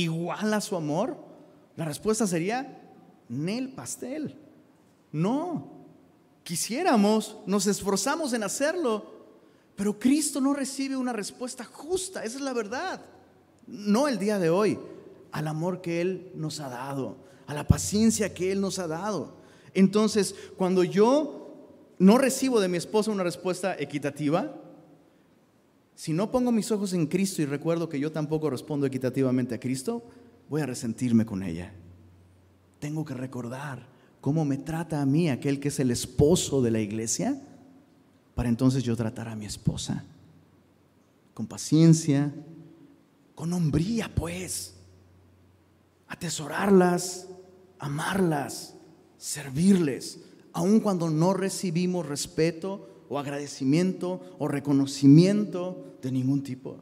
[0.04, 1.18] igual a su amor?
[1.76, 2.82] La respuesta sería,
[3.30, 4.38] Nel pastel.
[5.12, 5.76] No.
[6.44, 9.18] Quisiéramos, nos esforzamos en hacerlo,
[9.76, 13.02] pero Cristo no recibe una respuesta justa, esa es la verdad.
[13.68, 14.80] No el día de hoy,
[15.32, 19.36] al amor que Él nos ha dado, a la paciencia que Él nos ha dado.
[19.74, 21.54] Entonces, cuando yo
[22.00, 24.56] no recibo de mi esposa una respuesta equitativa,
[25.98, 29.60] si no pongo mis ojos en Cristo y recuerdo que yo tampoco respondo equitativamente a
[29.60, 30.04] Cristo,
[30.48, 31.74] voy a resentirme con ella.
[32.78, 33.88] Tengo que recordar
[34.22, 37.42] cómo me trata a mí aquel que es el esposo de la iglesia,
[38.36, 40.06] para entonces yo tratar a mi esposa
[41.34, 42.32] con paciencia,
[43.34, 44.76] con hombría, pues,
[46.08, 47.28] atesorarlas,
[47.80, 48.76] amarlas,
[49.18, 50.20] servirles,
[50.54, 56.78] aun cuando no recibimos respeto o agradecimiento o reconocimiento de ningún tipo.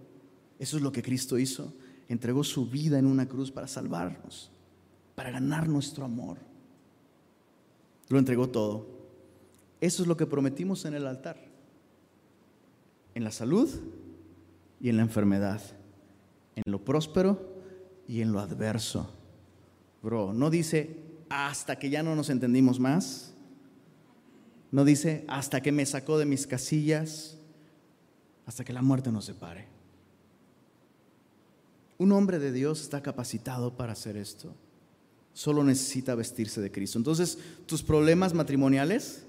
[0.60, 1.74] Eso es lo que Cristo hizo.
[2.08, 4.52] Entregó su vida en una cruz para salvarnos,
[5.16, 6.38] para ganar nuestro amor.
[8.10, 8.88] Lo entregó todo.
[9.82, 11.38] Eso es lo que prometimos en el altar.
[13.14, 13.70] En la salud
[14.80, 15.62] y en la enfermedad.
[16.56, 17.56] En lo próspero
[18.08, 19.10] y en lo adverso.
[20.02, 23.35] Bro, no dice hasta que ya no nos entendimos más
[24.76, 27.38] no dice, hasta que me sacó de mis casillas,
[28.46, 29.68] hasta que la muerte nos separe.
[31.98, 34.54] Un hombre de Dios está capacitado para hacer esto.
[35.32, 36.98] Solo necesita vestirse de Cristo.
[36.98, 39.24] Entonces, tus problemas matrimoniales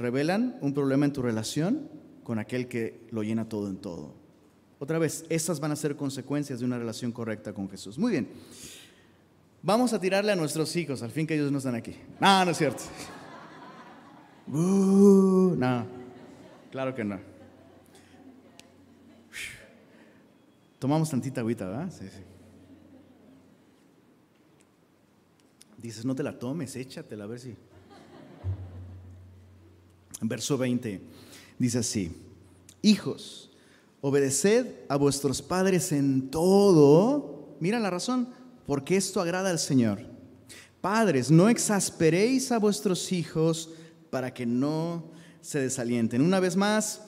[0.00, 1.88] revelan un problema en tu relación
[2.24, 4.16] con aquel que lo llena todo en todo.
[4.80, 8.00] Otra vez, esas van a ser consecuencias de una relación correcta con Jesús.
[8.00, 8.28] Muy bien.
[9.62, 11.94] Vamos a tirarle a nuestros hijos, al fin que ellos no están aquí.
[12.18, 12.82] No, no es cierto.
[14.50, 15.86] Uh, no,
[16.70, 17.18] claro que no.
[20.78, 21.90] Tomamos tantita agüita, ¿verdad?
[21.90, 22.22] Sí, sí.
[25.76, 27.54] Dices, no te la tomes, échatela a ver si.
[30.20, 31.00] Verso 20
[31.58, 32.16] dice así:
[32.82, 33.50] Hijos,
[34.00, 37.56] obedeced a vuestros padres en todo.
[37.60, 38.28] Mira la razón,
[38.66, 40.00] porque esto agrada al Señor.
[40.80, 43.70] Padres, no exasperéis a vuestros hijos
[44.10, 46.22] para que no se desalienten.
[46.22, 47.02] Una vez más,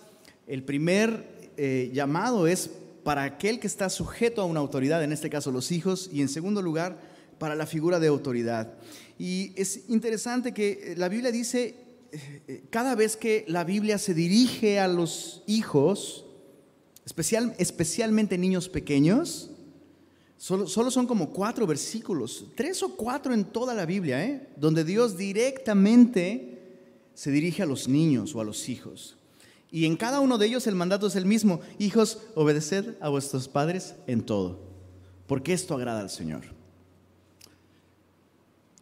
[0.47, 2.71] el primer eh, llamado es
[3.03, 6.29] para aquel que está sujeto a una autoridad, en este caso los hijos, y en
[6.29, 7.01] segundo lugar,
[7.39, 8.75] para la figura de autoridad.
[9.19, 11.75] Y es interesante que la Biblia dice,
[12.13, 16.27] eh, cada vez que la Biblia se dirige a los hijos,
[17.05, 19.51] especial, especialmente niños pequeños,
[20.37, 24.49] solo, son como cuatro versículos, tres o cuatro en toda la Biblia, ¿eh?
[24.57, 26.60] donde Dios directamente
[27.21, 29.15] se dirige a los niños o a los hijos.
[29.71, 31.61] Y en cada uno de ellos el mandato es el mismo.
[31.79, 34.59] Hijos, obedeced a vuestros padres en todo.
[35.27, 36.45] porque esto agrada al Señor.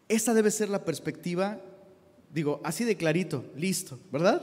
[0.09, 1.61] Esta debe ser la perspectiva,
[2.33, 4.41] digo, así de clarito, listo, ¿verdad?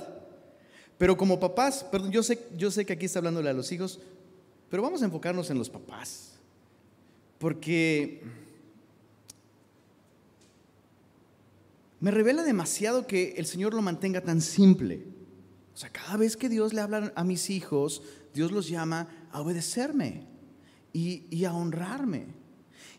[0.98, 4.02] Pero como papás, perdón, yo sé, yo sé que aquí está hablándole a los hijos,
[4.70, 6.34] pero vamos a enfocarnos en los papás.
[7.40, 8.22] Porque
[12.00, 15.08] me revela demasiado que el Señor lo mantenga tan simple.
[15.74, 18.02] O sea, cada vez que Dios le habla a mis hijos,
[18.34, 20.26] Dios los llama a obedecerme
[20.94, 22.28] y, a honrarme.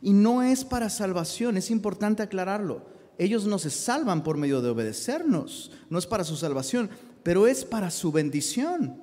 [0.02, 2.86] Y no es para salvación, es importante aclararlo.
[3.18, 6.90] Ellos no se salvan por medio de obedecernos, no es para su salvación,
[7.22, 9.00] pero es para su bendición.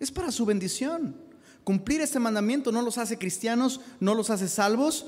[0.00, 1.16] Es para su bendición.
[1.64, 5.06] Cumplir este mandamiento no los hace cristianos, no los hace salvos,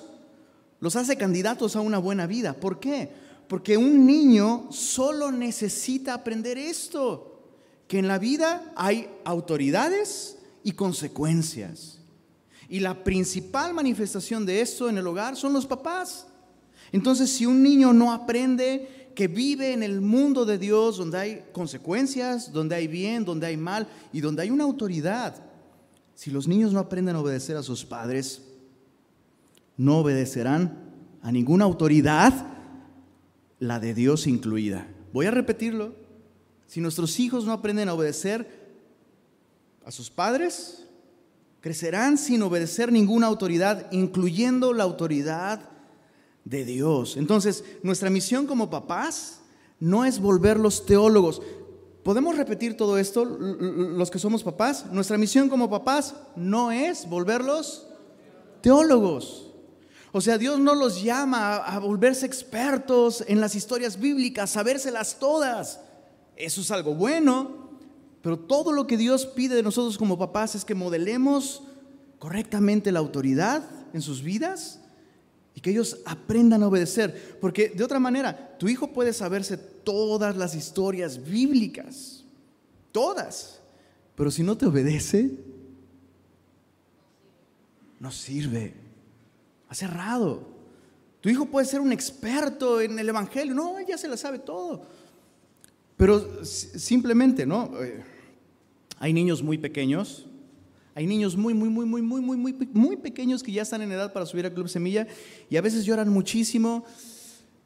[0.80, 2.54] los hace candidatos a una buena vida.
[2.54, 3.12] ¿Por qué?
[3.48, 7.42] Porque un niño solo necesita aprender esto,
[7.86, 11.98] que en la vida hay autoridades y consecuencias.
[12.68, 16.26] Y la principal manifestación de esto en el hogar son los papás.
[16.92, 21.44] Entonces, si un niño no aprende que vive en el mundo de Dios, donde hay
[21.52, 25.34] consecuencias, donde hay bien, donde hay mal y donde hay una autoridad,
[26.14, 28.42] si los niños no aprenden a obedecer a sus padres,
[29.78, 32.57] no obedecerán a ninguna autoridad,
[33.58, 34.88] la de Dios incluida.
[35.12, 35.94] Voy a repetirlo.
[36.66, 38.68] Si nuestros hijos no aprenden a obedecer
[39.84, 40.86] a sus padres,
[41.60, 45.70] crecerán sin obedecer ninguna autoridad, incluyendo la autoridad
[46.44, 47.16] de Dios.
[47.16, 49.40] Entonces, nuestra misión como papás
[49.80, 51.42] no es volverlos teólogos.
[52.02, 54.86] ¿Podemos repetir todo esto, los que somos papás?
[54.92, 57.86] Nuestra misión como papás no es volverlos
[58.60, 59.47] teólogos.
[60.12, 65.80] O sea, Dios no los llama a, volverse expertos en las historias bíblicas, sabérselas todas.
[66.36, 67.70] Eso es algo bueno,
[68.22, 71.62] pero todo lo que Dios pide de nosotros como papás es que modelemos
[72.18, 74.80] correctamente la autoridad en sus vidas
[75.54, 77.38] y que ellos aprendan a obedecer.
[77.40, 82.24] Porque de otra manera, tu hijo puede saberse todas las historias bíblicas,
[82.92, 83.60] todas,
[84.14, 85.30] pero si no te obedece,
[88.00, 88.87] no sirve.
[89.68, 90.48] Ha cerrado.
[91.20, 94.82] Tu hijo puede ser un experto en el Evangelio, no, ya se la sabe todo.
[95.96, 97.72] Pero simplemente, ¿no?
[97.82, 98.04] Eh,
[98.98, 100.28] hay niños muy pequeños
[100.98, 103.92] hay niños muy, muy, muy, muy, muy, muy, muy, muy pequeños que ya están en
[103.92, 105.06] edad para subir a Club Semilla
[105.48, 106.84] y a veces lloran muchísimo.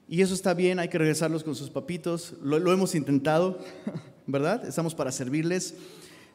[0.06, 2.34] Y eso está bien, hay que regresarlos con sus papitos.
[2.42, 3.58] Lo, hemos intentado,
[4.26, 4.66] ¿verdad?
[4.68, 5.76] Estamos para servirles.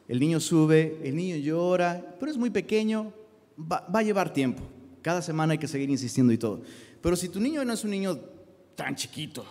[0.08, 3.12] El niño sube, el niño llora, pero es muy pequeño,
[3.56, 4.64] va, a llevar tiempo.
[5.02, 6.62] Cada semana hay que seguir insistiendo y todo.
[7.00, 8.18] Pero si tu niño no es un niño
[8.74, 9.44] tan chiquito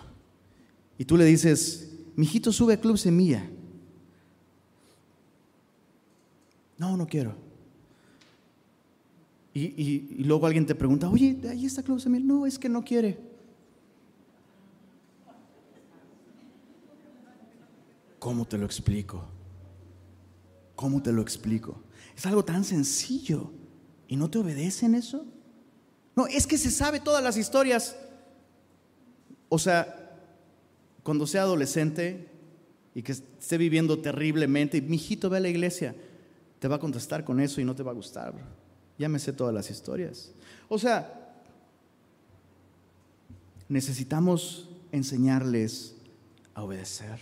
[0.98, 3.48] y tú le dices, mijito, sube a Club Semilla,
[6.78, 7.34] No, no quiero.
[9.52, 12.24] Y, luego alguien te pregunta, oye, ahí está Claudio Samuel.
[12.24, 13.18] No, es que no quiere.
[18.20, 19.24] ¿Cómo te lo explico?
[20.76, 21.82] ¿Cómo te lo explico?
[22.16, 23.50] Es algo tan sencillo.
[24.06, 25.26] ¿Y no te obedecen eso?
[26.18, 27.94] No, es que se sabe todas las historias.
[29.48, 30.18] O sea,
[31.04, 32.26] cuando sea adolescente
[32.92, 35.94] y que esté viviendo terriblemente, mi hijito ve a la iglesia
[36.58, 38.34] te va a contestar con eso y no te va a gustar.
[38.98, 40.32] Ya me sé todas las historias.
[40.68, 41.36] O sea,
[43.68, 45.94] necesitamos enseñarles
[46.52, 47.20] a obedecer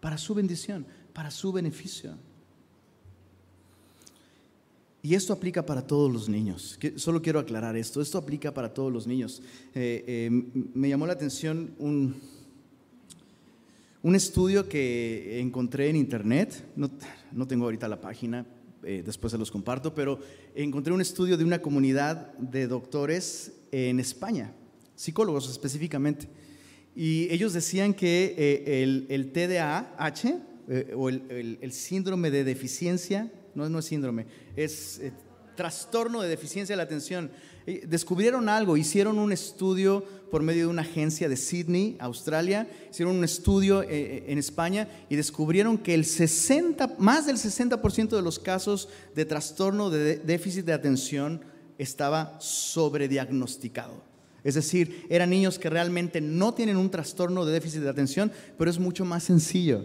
[0.00, 2.14] para su bendición, para su beneficio.
[5.08, 6.78] Y esto aplica para todos los niños.
[6.96, 8.02] Solo quiero aclarar esto.
[8.02, 9.40] Esto aplica para todos los niños.
[9.74, 10.30] Eh, eh,
[10.74, 12.16] me llamó la atención un,
[14.02, 16.62] un estudio que encontré en internet.
[16.76, 16.90] No,
[17.32, 18.44] no tengo ahorita la página,
[18.82, 20.18] eh, después se los comparto, pero
[20.54, 24.52] encontré un estudio de una comunidad de doctores en España,
[24.94, 26.28] psicólogos específicamente,
[26.94, 33.32] y ellos decían que eh, el, el, TDAH eh, o el, el, síndrome de deficiencia,
[33.58, 35.00] no, no es síndrome, es
[35.58, 37.32] trastorno de deficiencia de la atención,
[37.88, 43.24] descubrieron algo, hicieron un estudio por medio de una agencia de Sydney, Australia, hicieron un
[43.24, 48.38] estudio eh, eh, en España y descubrieron que el 60, más del 60% de los
[48.38, 51.40] casos de trastorno de déficit de atención
[51.76, 54.00] estaba sobrediagnosticado.
[54.44, 58.70] Es decir, eran niños que realmente no tienen un trastorno de déficit de atención, pero
[58.70, 59.84] es mucho más sencillo.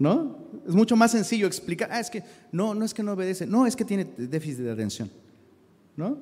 [0.00, 0.48] ¿No?
[0.66, 3.66] Es mucho más sencillo explicar, ah, es que no, no es que no obedece, no,
[3.66, 5.10] es que tiene déficit de atención.
[5.94, 6.16] ¿No?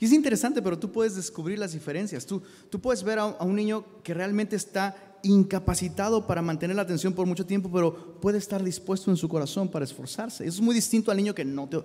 [0.00, 2.26] Y es interesante, pero tú puedes descubrir las diferencias.
[2.26, 7.12] Tú, tú puedes ver a, un niño que realmente está incapacitado para mantener la atención
[7.12, 10.44] por mucho tiempo, pero puede estar dispuesto en su corazón para esforzarse.
[10.44, 11.80] Eso es muy distinto al niño que no te...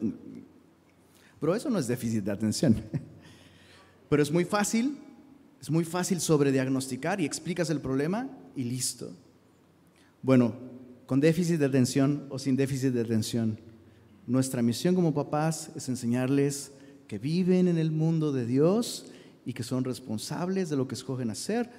[1.39, 2.81] Pero eso no es déficit de atención.
[4.09, 4.97] Pero es muy fácil,
[5.61, 9.11] es muy fácil sobrediagnosticar y explicas el problema y listo.
[10.21, 10.53] Bueno,
[11.11, 13.59] con déficit de atención o sin déficit de atención,
[14.27, 16.71] nuestra misión como papás es enseñarles
[17.05, 19.07] que viven en el mundo de Dios
[19.45, 21.69] y que son responsables de lo que escogen hacer,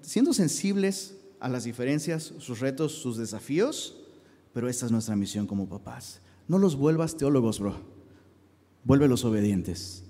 [0.00, 4.00] siendo sensibles a las diferencias, sus retos, sus desafíos,
[4.54, 6.22] pero esta es nuestra misión como papás.
[6.46, 7.76] No los vuelvas teólogos, bro.
[8.82, 10.04] Vuélvelos obedientes.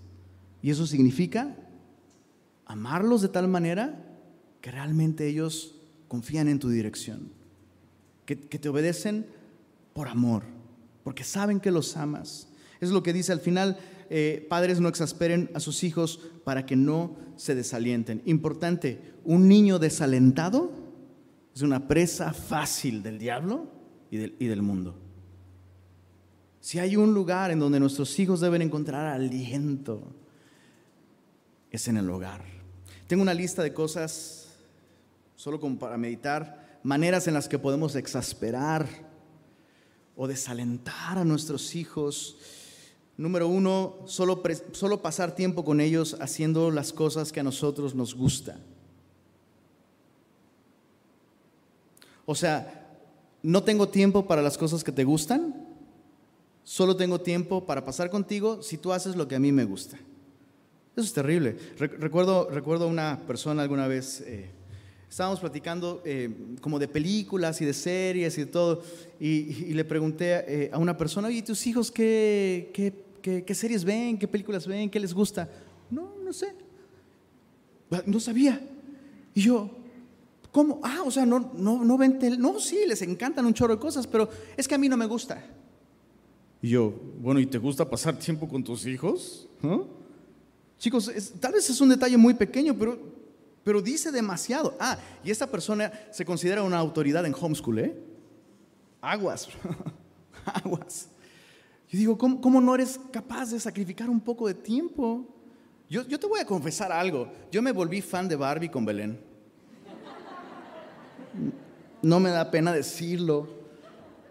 [0.62, 1.56] Y eso significa
[2.66, 4.16] amarlos de tal manera
[4.60, 5.74] que realmente ellos
[6.06, 7.36] confían en tu dirección,
[8.36, 9.26] que, te obedecen
[9.94, 10.42] por amor,
[11.02, 12.48] porque saben que los amas.
[12.78, 13.78] Es lo que dice al final,
[14.10, 18.20] eh, padres no exasperen a sus hijos para que no se desalienten.
[18.26, 20.70] Importante, un niño desalentado
[21.54, 23.66] es una presa fácil del diablo
[24.10, 24.98] y del, y del mundo.
[26.60, 30.02] Si hay un lugar en donde nuestros hijos deben encontrar aliento,
[31.70, 32.44] es en el hogar.
[33.06, 34.58] Tengo una lista de cosas,
[35.34, 38.88] solo como para meditar, maneras en las que podemos exasperar
[40.16, 42.38] o desalentar a nuestros hijos.
[43.18, 48.14] Número uno, solo, solo pasar tiempo con ellos haciendo las cosas que a nosotros nos
[48.14, 48.58] gusta.
[52.24, 52.88] O sea,
[53.42, 55.68] no tengo tiempo para las cosas que te gustan,
[56.64, 59.98] solo tengo tiempo para pasar contigo si tú haces lo que a mí me gusta.
[60.96, 61.58] Eso es terrible.
[61.76, 64.52] Recuerdo, recuerdo una persona alguna vez, eh,
[65.08, 66.30] estábamos platicando eh,
[66.60, 68.82] como de películas y de series y de todo,
[69.18, 74.18] y, le pregunté eh, a una persona, oye, ¿tus hijos qué, qué, qué, series ven?
[74.18, 74.90] ¿Qué películas ven?
[74.90, 75.48] ¿Qué les gusta?
[75.90, 76.54] No, no sé.
[78.04, 78.60] No sabía.
[79.34, 79.70] Y yo,
[80.52, 80.80] ¿cómo?
[80.82, 82.18] Ah, o sea, no, no, no ven.
[82.38, 85.06] No, sí, les encantan un chorro de cosas, pero es que a mí no me
[85.06, 85.42] gusta.
[86.60, 89.48] Y yo, bueno, ¿y te gusta pasar tiempo con tus hijos?
[90.78, 92.98] Chicos, tal vez es un detalle muy pequeño, pero,
[93.68, 94.74] pero dice demasiado.
[94.80, 97.94] Ah, y esta persona se considera una autoridad en homeschool, ¿eh?
[98.98, 99.46] Aguas,
[100.64, 101.10] aguas.
[101.90, 105.28] Yo digo, ¿cómo, no eres capaz de sacrificar un poco de tiempo?
[105.86, 107.30] Yo, yo te voy a confesar algo.
[107.52, 109.20] Yo me volví fan de Barbie con Belén.
[112.00, 113.50] No me da pena decirlo.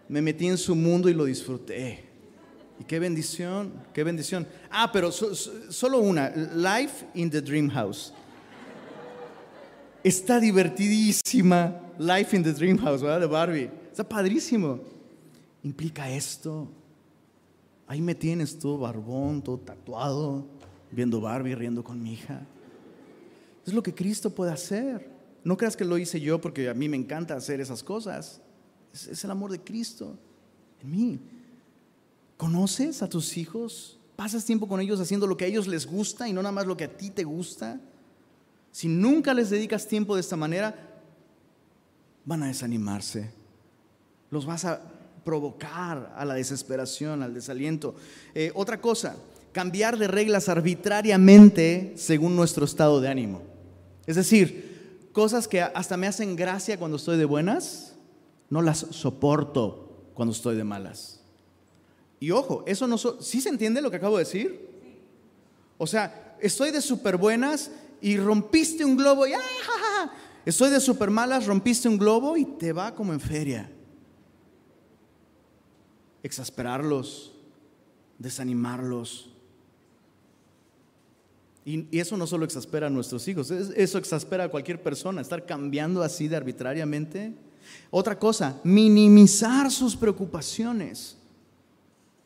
[0.08, 2.08] Me metí en su mundo y lo disfruté.
[2.80, 4.48] Y qué bendición, qué bendición.
[4.68, 8.12] Ah, pero solo una, Life in the Dream House.
[10.04, 13.20] Está divertidísima, Life in the Dream House, ¿verdad?
[13.20, 13.70] De Barbie.
[13.90, 14.80] Está padrísimo.
[15.62, 16.68] Implica esto.
[17.86, 20.46] Ahí me tienes todo barbón, todo tatuado,
[20.92, 22.46] viendo Barbie, riendo con mi hija.
[23.66, 25.10] Es lo que Cristo puede hacer.
[25.42, 28.40] No creas que lo hice yo porque a mí me encanta hacer esas cosas.
[28.92, 30.16] Es, es el amor de Cristo
[30.80, 31.18] en mí.
[32.36, 33.98] ¿Conoces a tus hijos?
[34.14, 36.66] ¿Pasas tiempo con ellos haciendo lo que a ellos les gusta y no nada más
[36.66, 37.80] lo que a ti te gusta?
[38.78, 40.72] Si nunca les dedicas tiempo de esta manera,
[42.24, 43.28] van a desanimarse.
[44.30, 44.80] Los vas a
[45.24, 47.96] provocar a la desesperación, al desaliento.
[48.36, 49.16] Eh, otra cosa,
[49.50, 53.42] cambiar de reglas arbitrariamente según nuestro estado de ánimo.
[54.06, 57.96] Es decir, cosas que hasta me hacen gracia cuando estoy de buenas,
[58.48, 61.20] no las soporto cuando estoy de malas.
[62.20, 64.68] Y ojo, eso no ¿sí se entiende lo que acabo de decir?
[65.78, 70.12] O sea, estoy de súper buenas y rompiste un globo y ¡ah,
[70.44, 73.70] Estoy de súper malas, rompiste un globo y te va como en feria.
[76.22, 77.32] Exasperarlos,
[78.18, 79.30] desanimarlos.
[81.64, 86.02] Y, eso no solo exaspera a nuestros hijos, eso exaspera a cualquier persona, estar cambiando
[86.02, 87.34] así de arbitrariamente.
[87.90, 91.18] Otra cosa, minimizar sus preocupaciones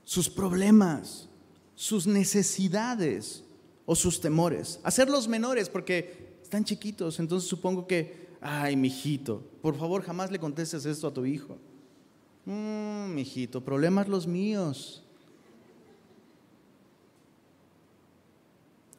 [0.05, 1.29] sus problemas,
[1.75, 3.45] sus necesidades
[3.87, 4.81] o sus temores.
[4.83, 10.85] Hacerlos menores porque están chiquitos, entonces supongo que, ay, mijito, por favor jamás le contestes
[10.85, 11.59] esto a tu hijo.
[12.45, 15.05] Mmm, mijito, problemas los míos.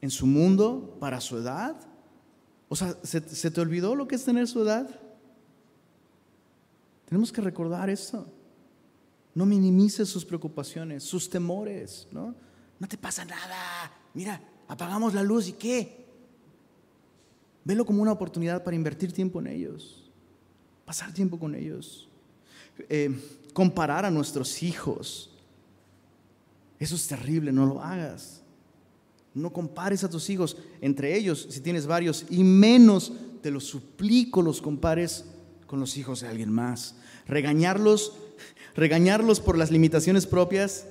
[0.01, 1.75] En su mundo, para su edad.
[2.67, 4.99] O sea, ¿se, ¿se te olvidó lo que es tener su edad?
[7.05, 8.25] Tenemos que recordar esto.
[9.36, 12.36] No minimices sus preocupaciones, sus temores, ¿no?
[12.79, 13.91] No te pasa nada.
[14.13, 16.05] Mira, apagamos la luz y qué.
[17.64, 20.11] Velo como una oportunidad para invertir tiempo en ellos,
[20.86, 22.09] pasar tiempo con ellos,
[22.89, 23.18] eh,
[23.53, 25.32] comparar a nuestros hijos.
[26.80, 28.41] Eso es terrible, no lo hagas.
[29.34, 34.41] No compares a tus hijos entre ellos, si tienes varios, y menos, te lo suplico,
[34.41, 35.26] los compares
[35.66, 36.95] con los hijos de alguien más.
[37.26, 38.14] Regañarlos
[38.76, 40.86] regañarlos por las limitaciones propias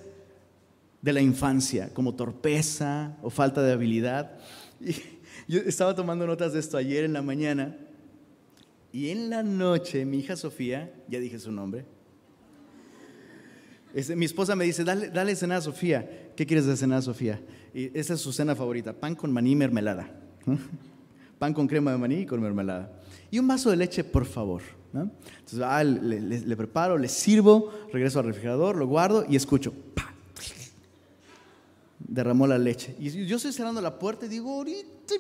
[1.03, 4.39] de la infancia, como torpeza o falta de habilidad.
[5.49, 7.77] yo estaba tomando notas de esto ayer en la mañana
[8.93, 11.85] y en la noche mi hija Sofía, ya dije su nombre,
[14.17, 16.31] mi esposa me dice, dale, dale cena a Sofía.
[16.35, 17.41] ¿Qué quieres de cenar, Sofía?
[17.75, 20.09] Y esa es su cena favorita, pan con maní y mermelada.
[21.39, 22.91] pan con crema de maní y con mermelada.
[23.31, 24.63] Y un vaso de leche, por favor.
[24.95, 29.73] Entonces ah, le, preparo, le sirvo, regreso al refrigerador, lo guardo y escucho.
[32.09, 32.95] Derramó la leche.
[32.99, 35.15] Y yo estoy cerrando la puerta y digo, ahorita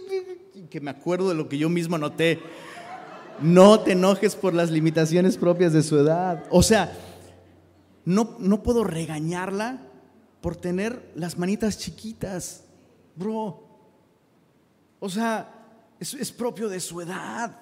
[0.70, 2.41] que me acuerdo de lo que yo mismo anoté.
[3.41, 6.45] No te enojes por las limitaciones propias de su edad.
[6.51, 6.93] O sea,
[8.05, 9.80] no, no puedo regañarla
[10.41, 12.64] por tener las manitas chiquitas,
[13.16, 13.62] bro.
[15.01, 15.62] O sea,
[15.99, 17.59] es, propio de su edad.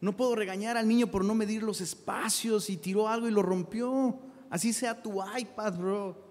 [0.00, 3.42] No puedo regañar al niño por no medir los espacios y tiró algo y lo
[3.42, 4.18] rompió.
[4.48, 6.29] Así sea tu iPad, bro.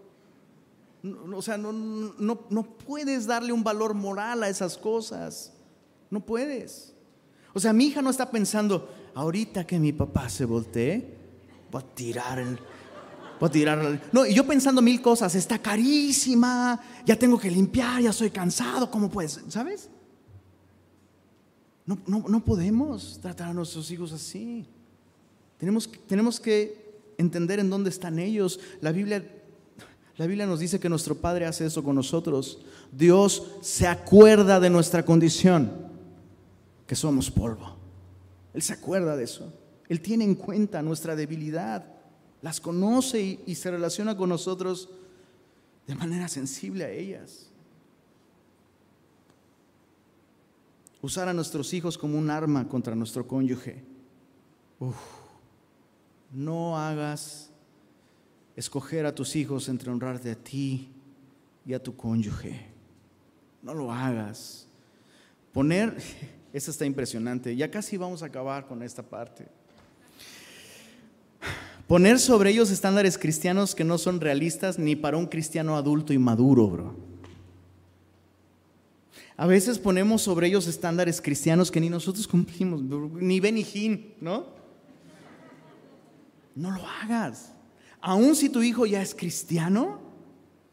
[1.34, 5.54] O sea, no, no, no, puedes darle un valor moral a esas cosas.
[6.10, 6.93] No puedes.
[7.54, 11.18] O sea, mi hija no está pensando, ahorita que mi papá se voltee,
[11.74, 12.39] va a tirar
[13.39, 14.02] Voy a tirar.
[14.12, 18.91] No, y yo pensando mil cosas, está carísima, ya tengo que limpiar, ya estoy cansado,
[18.91, 19.39] ¿cómo puedes?
[19.47, 19.89] ¿Sabes?
[21.86, 24.68] No, no, podemos tratar a nuestros hijos así.
[25.58, 28.60] Tenemos, tenemos que entender en dónde están ellos.
[28.82, 29.26] La Biblia,
[30.20, 32.60] la Biblia nos dice que nuestro Padre hace eso con nosotros.
[32.92, 35.72] Dios se acuerda de nuestra condición,
[36.86, 37.78] que somos polvo.
[38.54, 39.54] Él se acuerda de eso.
[39.88, 41.86] Él tiene en cuenta nuestra debilidad
[42.42, 44.90] las conoce y, se relaciona con nosotros
[45.88, 47.50] de manera sensible a ellas.
[51.02, 53.86] Usar a nuestros hijos como un arma contra nuestro cónyuge.
[56.34, 57.50] no hagas
[58.60, 60.89] escoger a tus hijos entre honrarte a ti
[61.66, 62.66] y a tu cónyuge.
[63.64, 64.68] No lo hagas.
[65.53, 65.95] Poner,
[66.53, 69.47] esta está impresionante, ya casi vamos a acabar con esta parte.
[71.88, 76.18] Poner sobre ellos estándares cristianos que no son realistas ni para un cristiano adulto y
[76.18, 76.95] maduro, bro.
[79.38, 84.47] A veces ponemos sobre ellos estándares cristianos que ni nosotros cumplimos, ni Ben y ¿no?
[86.55, 87.53] No lo hagas.
[88.02, 90.00] Aún si tu hijo ya es cristiano,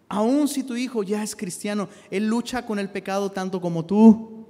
[0.08, 4.46] aún si tu hijo ya es cristiano, él lucha con el pecado tanto como tú.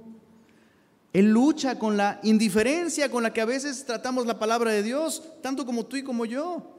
[1.13, 5.23] Él lucha con la indiferencia con la que a veces tratamos la palabra de Dios,
[5.41, 6.75] tanto como tú y como yo.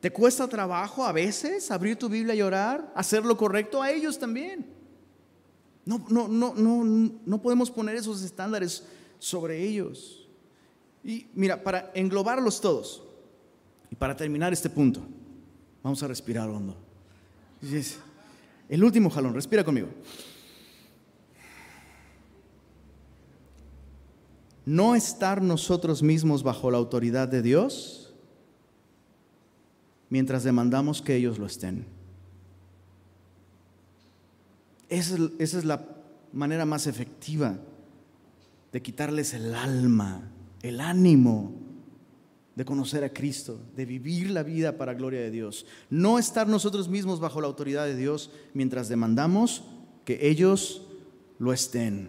[0.00, 2.90] ¿Te cuesta trabajo a veces abrir tu Biblia y orar?
[2.96, 3.82] ¿Hacer lo correcto?
[3.82, 4.66] A ellos también.
[5.84, 6.84] No, no, no, no,
[7.24, 8.84] no podemos poner esos estándares
[9.18, 10.28] sobre ellos.
[11.04, 13.02] Y mira, para englobarlos todos
[13.90, 15.02] y para terminar este punto,
[15.82, 16.76] vamos a respirar hondo.
[18.68, 19.88] El último jalón, respira conmigo.
[24.64, 28.14] no estar nosotros mismos bajo la autoridad de Dios
[30.08, 31.86] mientras demandamos que ellos lo estén.
[34.88, 35.86] Esa es, la
[36.32, 37.56] manera más efectiva
[38.72, 40.30] de quitarles el alma,
[40.60, 41.52] el ánimo
[42.54, 45.66] de conocer a Cristo, de vivir la vida para gloria de Dios.
[45.88, 49.64] No estar nosotros mismos bajo la autoridad de Dios mientras demandamos
[50.04, 50.82] que ellos
[51.38, 52.08] lo estén.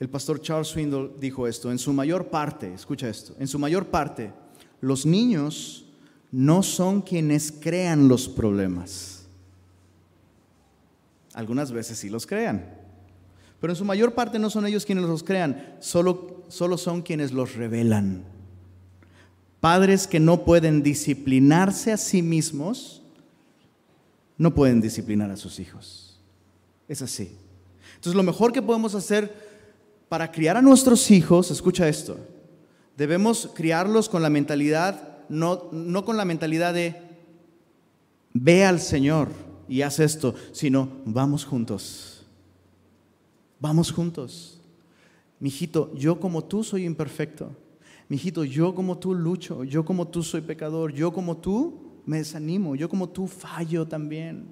[0.00, 3.86] El pastor Charles Swindle dijo esto, en su mayor parte, escucha esto, en su mayor
[3.86, 4.32] parte,
[4.80, 5.86] los niños
[6.30, 9.26] no son quienes crean los problemas.
[11.34, 12.64] Algunas veces sí los crean,
[13.60, 17.32] pero en su mayor parte no son ellos quienes los crean, solo, solo son quienes
[17.32, 18.24] los revelan.
[19.60, 23.02] Padres que no pueden disciplinarse a sí mismos,
[24.36, 26.20] no pueden disciplinar a sus hijos.
[26.86, 27.36] Es así.
[27.96, 29.48] Entonces lo mejor que podemos hacer
[30.08, 32.18] para criar a nuestros hijos, escucha esto,
[32.96, 37.08] debemos criarlos con la mentalidad, no, no con la mentalidad de
[38.32, 39.28] ve al Señor
[39.68, 42.24] y haz esto, sino vamos juntos.
[43.60, 44.57] Vamos juntos.
[45.40, 47.50] Mijito, yo como tú soy imperfecto.
[48.08, 52.74] Mijito, yo como tú lucho, yo como tú soy pecador, yo como tú me desanimo,
[52.74, 54.46] yo como tú fallo también.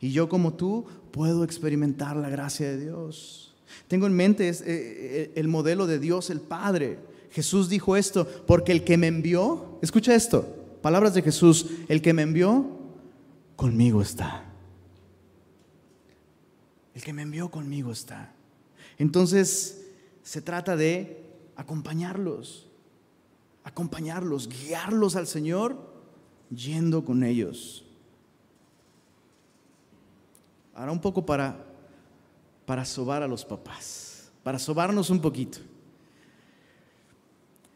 [0.00, 3.54] Y yo como tú puedo experimentar la gracia de Dios.
[3.88, 6.98] Tengo en mente eh, eh, el modelo de Dios el Padre.
[7.30, 10.46] Jesús dijo esto, porque el que me envió, escucha esto,
[10.82, 12.66] palabras de Jesús, el que me envió,
[13.54, 14.44] conmigo está.
[16.94, 18.32] El que me envió conmigo está.
[18.98, 19.85] Entonces,
[20.26, 21.24] se trata de
[21.54, 22.66] acompañarlos,
[23.62, 25.78] acompañarlos, guiarlos al Señor
[26.50, 27.84] yendo con ellos.
[30.74, 31.64] Ahora un poco para,
[32.66, 35.58] para sobar a los papás, para sobarnos un poquito.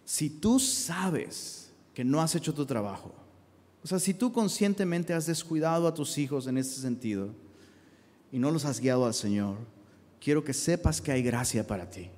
[0.05, 3.15] Si tú sabes que no has hecho tu trabajo,
[3.85, 7.29] o sea, si tú conscientemente has descuidado a tus hijos en este sentido
[8.33, 9.55] y no los has guiado al Señor,
[10.21, 12.11] quiero que sepas que hay gracia para ti.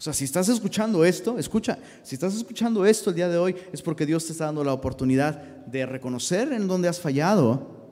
[0.00, 3.54] O sea, si estás escuchando esto, escucha, si estás escuchando esto el día de hoy
[3.70, 5.36] es porque Dios te está dando la oportunidad
[5.66, 7.90] de reconocer en donde has fallado,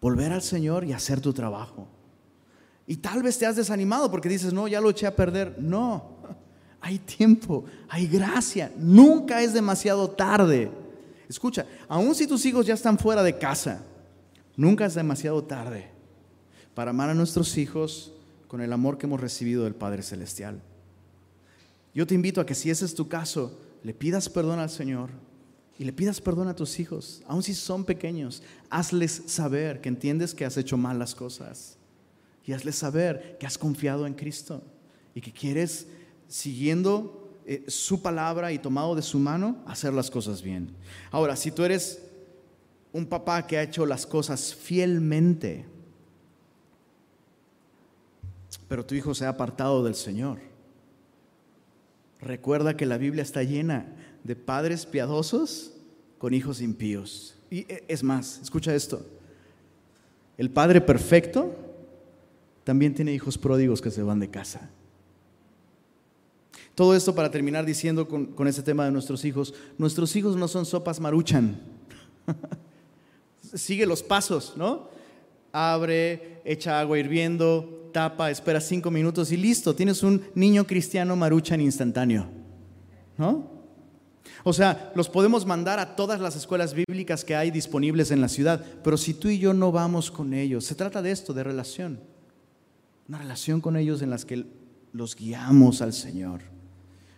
[0.00, 1.88] volver al Señor y hacer tu trabajo.
[2.86, 5.56] Y tal vez te has desanimado porque dices, no, ya lo eché a perder.
[5.58, 6.18] No,
[6.80, 10.70] hay tiempo, hay gracia, nunca es demasiado tarde.
[11.28, 13.82] Escucha, aun si tus hijos ya están fuera de casa,
[14.54, 15.90] nunca es demasiado tarde
[16.76, 18.12] para amar a nuestros hijos
[18.46, 20.62] con el amor que hemos recibido del Padre Celestial.
[21.98, 25.10] Yo te invito a que si ese es tu caso, le pidas perdón al Señor
[25.80, 28.40] y le pidas perdón a tus hijos, aun si son pequeños.
[28.70, 31.76] Hazles saber que entiendes que has hecho mal las cosas
[32.46, 34.62] y hazles saber que has confiado en Cristo
[35.12, 35.88] y que quieres,
[36.28, 40.70] siguiendo eh, su palabra y tomado de su mano, hacer las cosas bien.
[41.10, 42.00] Ahora, si tú eres
[42.92, 45.66] un papá que ha hecho las cosas fielmente,
[48.68, 50.47] pero tu hijo se ha apartado del Señor,
[52.20, 53.86] Recuerda que la Biblia está llena
[54.24, 55.72] de padres piadosos
[56.18, 57.36] con hijos impíos.
[57.50, 59.04] Y e, es más, escucha esto.
[60.36, 61.54] El padre perfecto
[62.64, 64.70] también tiene hijos pródigos que se van de casa.
[66.74, 70.46] Todo esto para terminar diciendo con, con este tema de nuestros hijos, nuestros hijos no
[70.46, 71.60] son sopas maruchan.
[73.54, 74.88] Sigue los pasos, ¿no?
[75.60, 81.60] Abre, echa agua hirviendo, tapa, espera cinco minutos y listo, tienes un niño cristiano maruchan
[81.60, 82.28] instantáneo.
[83.16, 83.58] ¿No?
[84.44, 88.28] O sea, los podemos mandar a todas las escuelas bíblicas que hay disponibles en la
[88.28, 91.42] ciudad, pero si tú y yo no vamos con ellos, se trata de esto, de
[91.42, 91.98] relación.
[93.08, 94.46] Una relación con ellos en las que
[94.92, 96.42] los guiamos al Señor.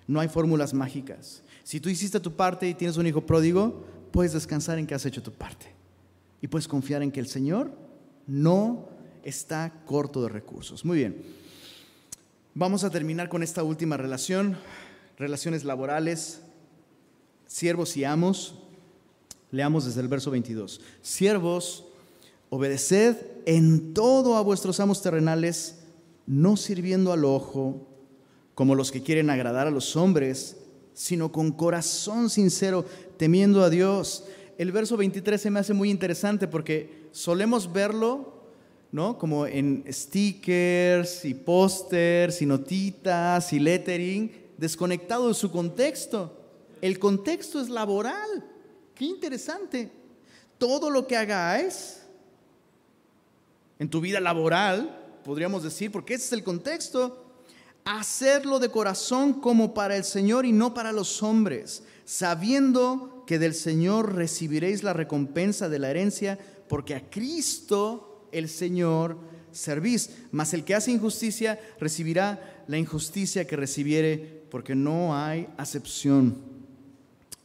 [0.06, 1.42] No hay fórmulas mágicas.
[1.62, 5.04] Si tú hiciste tu parte y tienes un hijo pródigo, puedes descansar en que has
[5.04, 5.66] hecho tu parte.
[6.40, 7.89] Y puedes confiar en que el Señor
[8.26, 8.88] no
[9.24, 10.84] está corto de recursos.
[10.84, 11.22] Muy bien.
[12.54, 14.56] Vamos a terminar con esta última relación,
[15.16, 16.40] relaciones laborales,
[17.46, 18.54] siervos y amos.
[19.50, 20.80] Leamos desde el verso 22.
[21.02, 21.84] Siervos,
[22.48, 23.16] obedeced
[23.46, 25.80] en todo a vuestros amos terrenales,
[26.26, 27.86] no sirviendo al ojo
[28.54, 30.56] como los que quieren agradar a los hombres,
[30.92, 32.84] sino con corazón sincero,
[33.16, 34.24] temiendo a Dios.
[34.60, 38.40] El verso 23 se me hace muy interesante porque solemos verlo
[38.92, 39.16] ¿no?
[39.16, 46.36] Como en stickers y pósters y notitas y lettering, desconectado de su contexto.
[46.82, 48.44] El contexto es laboral.
[48.94, 49.90] Qué interesante.
[50.58, 52.02] Todo lo que hagáis
[53.78, 57.24] en tu vida laboral, podríamos decir, porque ese es el contexto,
[57.82, 63.54] hacerlo de corazón como para el Señor y no para los hombres, sabiendo que del
[63.54, 66.36] Señor recibiréis la recompensa de la herencia,
[66.68, 69.18] porque a Cristo el Señor
[69.52, 76.42] servís, mas el que hace injusticia recibirá la injusticia que recibiere, porque no hay acepción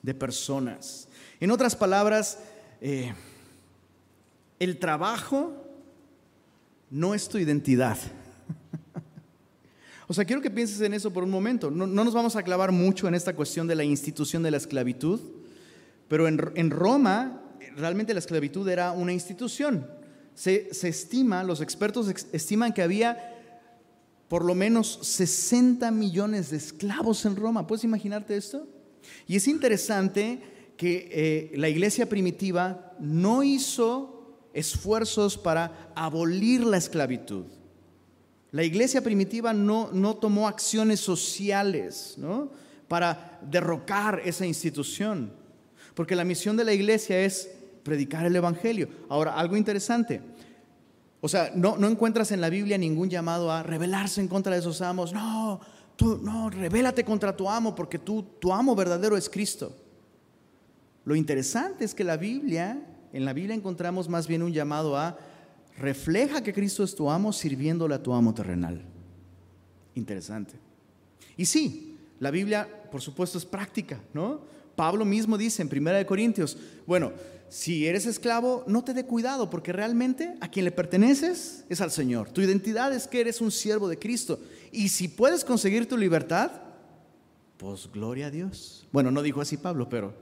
[0.02, 1.08] de personas.
[1.40, 2.40] En otras palabras,
[2.82, 3.14] eh,
[4.58, 5.54] el trabajo
[6.90, 8.00] no es tu identidad.
[10.08, 11.70] o sea, quiero que pienses en eso por un momento.
[11.70, 15.35] No, nos vamos a clavar mucho en esta cuestión de la institución de la esclavitud,
[16.08, 17.42] pero en Roma
[17.76, 19.86] realmente la esclavitud era una institución
[20.36, 23.32] se, estima, los expertos estiman que había
[24.28, 27.66] por lo menos 60 millones de esclavos en Roma.
[27.66, 28.68] ¿Puedes imaginarte esto?
[29.28, 30.42] Y es interesante
[30.78, 37.46] que eh, la iglesia primitiva no hizo esfuerzos para abolir la esclavitud.
[38.52, 42.18] La iglesia primitiva no, no tomó acciones sociales
[42.88, 45.32] para derrocar esa institución,
[45.96, 47.50] porque la misión de la iglesia es
[47.84, 48.90] predicar el Evangelio.
[49.10, 50.22] Ahora, algo interesante.
[51.22, 54.60] O sea, no, no encuentras en la Biblia ningún llamado a rebelarse en contra de
[54.60, 55.14] esos amos.
[55.14, 55.60] No,
[55.96, 59.76] tú, no, rebélate contra tu amo porque tú, tu amo verdadero es Cristo.
[61.06, 62.80] Lo interesante es que la Biblia,
[63.14, 65.18] en la Biblia encontramos más bien un llamado a
[65.78, 68.82] refleja que Cristo es tu amo sirviéndole a tu amo terrenal.
[69.94, 70.56] Interesante.
[71.38, 74.42] Y sí, la Biblia, por supuesto, es práctica, ¿no?
[74.76, 77.14] Pablo mismo dice en 1 Corintios, bueno,
[77.50, 81.92] si eres esclavo, no te dé cuidado, porque realmente a quien le perteneces es al
[81.92, 82.32] Señor.
[82.32, 84.40] Tu identidad es que eres un siervo de Cristo.
[84.72, 86.52] Y si puedes conseguir tu libertad,
[87.58, 88.88] pues gloria a Dios.
[88.92, 90.14] Bueno, no dijo así Pablo, pero,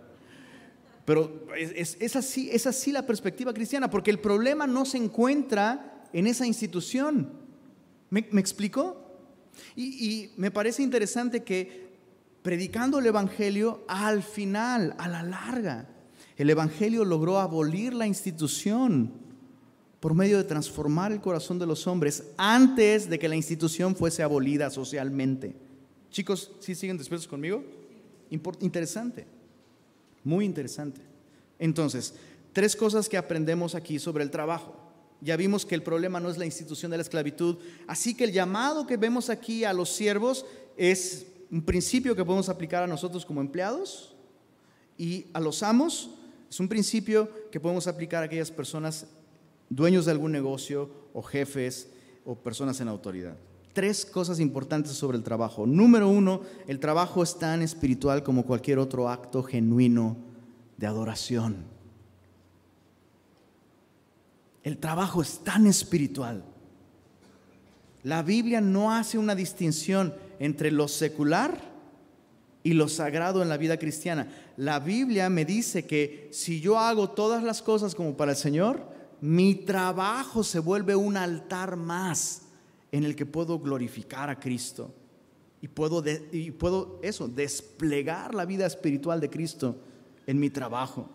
[1.05, 6.27] Pero es, así, es así la perspectiva cristiana, porque el problema no se encuentra en
[6.27, 7.31] esa institución.
[8.09, 8.97] ¿Me, explico?
[9.75, 11.82] Y me parece interesante que
[12.43, 15.89] predicando el Evangelio, al final, a la larga,
[16.35, 19.13] el Evangelio logró abolir la institución
[19.99, 24.21] por medio de transformar el corazón de los hombres antes de que la institución fuese
[24.21, 25.55] abolida socialmente.
[26.11, 27.63] Chicos, ¿sí siguen despiertos conmigo?
[28.59, 29.25] Interesante.
[30.23, 31.01] Muy interesante.
[31.57, 32.13] Entonces,
[32.51, 34.75] tres cosas que aprendemos aquí sobre el trabajo.
[35.21, 38.33] Ya vimos que el problema no es la institución de la esclavitud, así que el
[38.33, 43.23] llamado que vemos aquí a los siervos es un principio que podemos aplicar a nosotros
[43.23, 44.15] como empleados
[44.97, 46.09] y a los amos
[46.49, 49.05] es un principio que podemos aplicar a aquellas personas
[49.69, 51.89] dueños de algún negocio o jefes
[52.25, 53.37] o personas en autoridad.
[53.71, 55.67] Tres cosas importantes sobre el trabajo.
[55.67, 60.17] Número uno, el trabajo es tan espiritual como cualquier otro acto genuino
[60.77, 61.65] de adoración.
[64.63, 66.43] El trabajo es tan espiritual.
[68.01, 71.73] La Biblia no hace una distinción entre lo secular
[72.63, 74.27] y lo sagrado en la vida cristiana.
[74.57, 78.81] La Biblia me dice que si yo hago todas las cosas como para el Señor,
[79.21, 82.43] mi trabajo se vuelve un altar más
[82.91, 84.93] en el que puedo glorificar a Cristo
[85.61, 89.77] y puedo, y puedo eso, desplegar la vida espiritual de Cristo
[90.27, 91.09] en mi trabajo.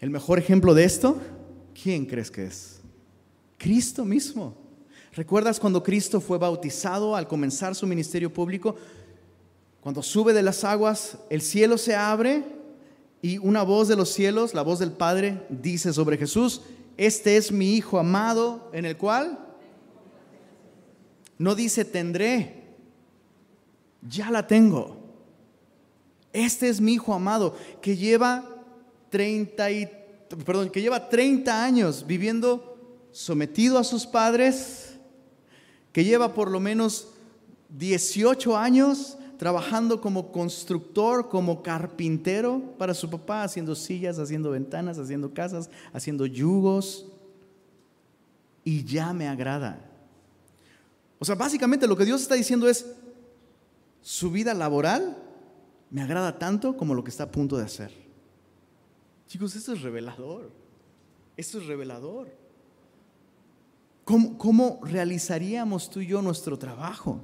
[0.00, 1.20] El mejor ejemplo de esto,
[1.80, 2.80] ¿quién crees que es?
[3.58, 4.63] Cristo mismo.
[5.14, 8.74] ¿Recuerdas cuando Cristo fue bautizado al comenzar su ministerio público?
[9.80, 12.42] Cuando sube de las aguas, el cielo se abre
[13.22, 16.62] y una voz de los cielos, la voz del Padre, dice sobre Jesús,
[16.96, 19.38] este es mi Hijo amado en el cual
[21.38, 22.64] no dice tendré,
[24.02, 24.96] ya la tengo.
[26.32, 28.44] Este es mi Hijo amado que lleva
[29.10, 29.88] 30 y,
[30.72, 32.76] que lleva 30 años viviendo
[33.12, 34.83] sometido a sus padres,
[35.94, 37.06] que lleva por lo menos
[37.70, 45.32] 18 años trabajando como constructor, como carpintero para su papá, haciendo sillas, haciendo ventanas, haciendo
[45.32, 47.06] casas, haciendo yugos.
[48.64, 49.88] Y ya me agrada.
[51.20, 52.86] O sea, básicamente lo que Dios está diciendo es,
[54.02, 55.16] su vida laboral
[55.90, 57.92] me agrada tanto como lo que está a punto de hacer.
[59.28, 60.50] Chicos, esto es revelador.
[61.36, 62.43] Esto es revelador.
[64.04, 67.20] ¿Cómo, realizaríamos tú y yo nuestro trabajo?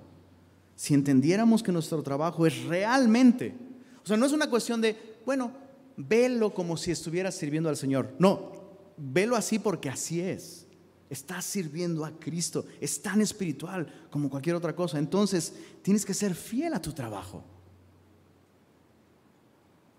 [0.80, 3.54] si entendiéramos que nuestro trabajo es realmente,
[4.02, 5.52] o sea, no es una cuestión de, bueno,
[5.94, 8.14] velo como si estuvieras sirviendo al Señor.
[8.18, 8.50] No,
[8.96, 10.66] velo así porque así es.
[11.10, 14.98] Estás sirviendo a Cristo, es tan espiritual como cualquier otra cosa.
[14.98, 15.52] Entonces,
[15.82, 17.44] tienes que ser fiel a tu trabajo.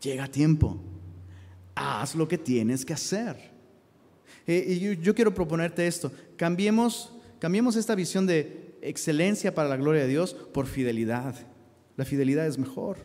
[0.02, 0.80] Llega tiempo,
[1.76, 3.51] haz lo que tienes que hacer.
[4.48, 10.02] Eh, y yo, quiero proponerte esto, cambiemos, cambiemos esta visión de excelencia para la gloria
[10.02, 11.36] de Dios por fidelidad.
[11.98, 12.98] La fidelidad es mejor,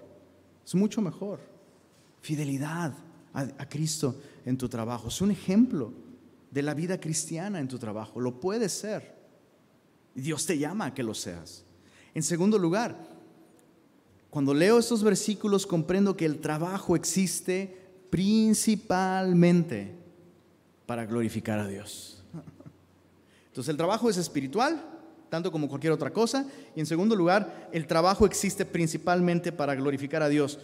[0.65, 1.41] es mucho mejor.
[2.21, 2.95] Fidelidad
[3.33, 5.09] a, Cristo en tu trabajo.
[5.09, 5.93] Es un ejemplo
[6.51, 8.21] de la vida cristiana en tu trabajo.
[8.21, 9.15] Lo puede ser.
[10.15, 11.65] Dios te llama a que lo seas.
[12.15, 12.97] En segundo lugar,
[14.31, 17.77] cuando leo estos versículos comprendo que el trabajo existe
[18.11, 20.06] principalmente
[20.87, 22.23] para glorificar a Dios.
[23.49, 24.83] Entonces el trabajo es espiritual,
[25.29, 26.47] tanto como cualquier otra cosa.
[26.75, 30.59] Y en segundo lugar, el trabajo existe principalmente para glorificar a Dios.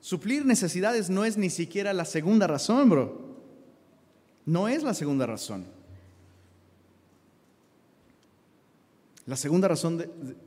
[0.00, 3.30] Suplir necesidades no es ni siquiera la segunda razón, bro.
[4.46, 5.66] No es la segunda razón.
[9.26, 10.04] La segunda razón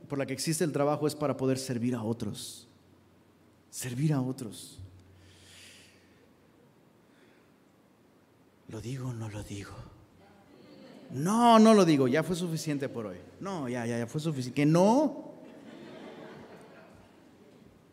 [0.08, 2.68] por la que existe el trabajo es para poder servir a otros.
[3.70, 4.78] Servir a otros.
[8.74, 9.70] ¿Lo digo no lo digo?
[11.12, 13.18] No, no lo digo, ya fue suficiente por hoy.
[13.38, 14.62] No, ya, ya, ya fue suficiente.
[14.62, 15.30] Que no.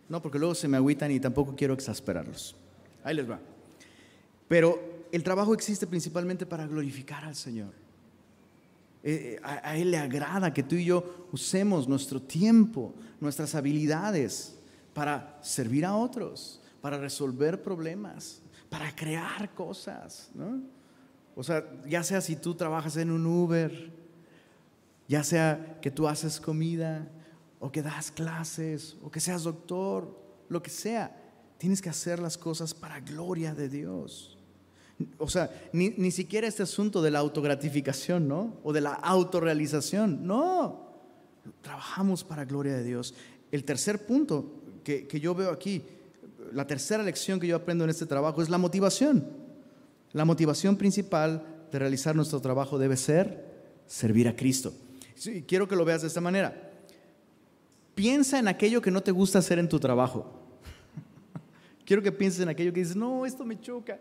[0.09, 2.55] No, porque luego se me agüitan y tampoco quiero exasperarlos.
[3.03, 3.39] Ahí les va.
[4.47, 7.73] Pero el trabajo existe principalmente para glorificar al Señor.
[9.03, 14.55] Eh, eh, a, Él le agrada que tú y yo usemos nuestro tiempo, nuestras habilidades
[14.95, 18.40] para servir a otros, para resolver problemas,
[18.72, 20.32] para crear cosas.
[20.34, 20.61] ¿no?
[21.36, 23.91] O sea, ya sea si tú trabajas en un Uber,
[25.09, 27.05] ya sea que tú haces comida,
[27.59, 30.17] o que das clases, o que seas doctor,
[30.47, 31.15] lo que sea,
[31.57, 34.39] tienes que hacer las cosas para gloria de Dios.
[35.17, 38.57] O sea, ni, ni siquiera este asunto de la autogratificación, ¿no?
[38.63, 40.91] O de la autorrealización, no.
[41.61, 43.13] Trabajamos para gloria de Dios.
[43.51, 45.84] El tercer punto que, que yo veo aquí,
[46.54, 49.26] la tercera lección que yo aprendo en este trabajo es la motivación.
[50.14, 53.45] La motivación principal de realizar nuestro trabajo debe ser
[53.88, 54.74] servir a Cristo.
[55.47, 56.70] quiero que lo veas de esta manera.
[57.95, 60.32] Piensa en aquello que no te gusta hacer en tu trabajo.
[61.86, 63.99] quiero que pienses en aquello que dices, no, esto me choca.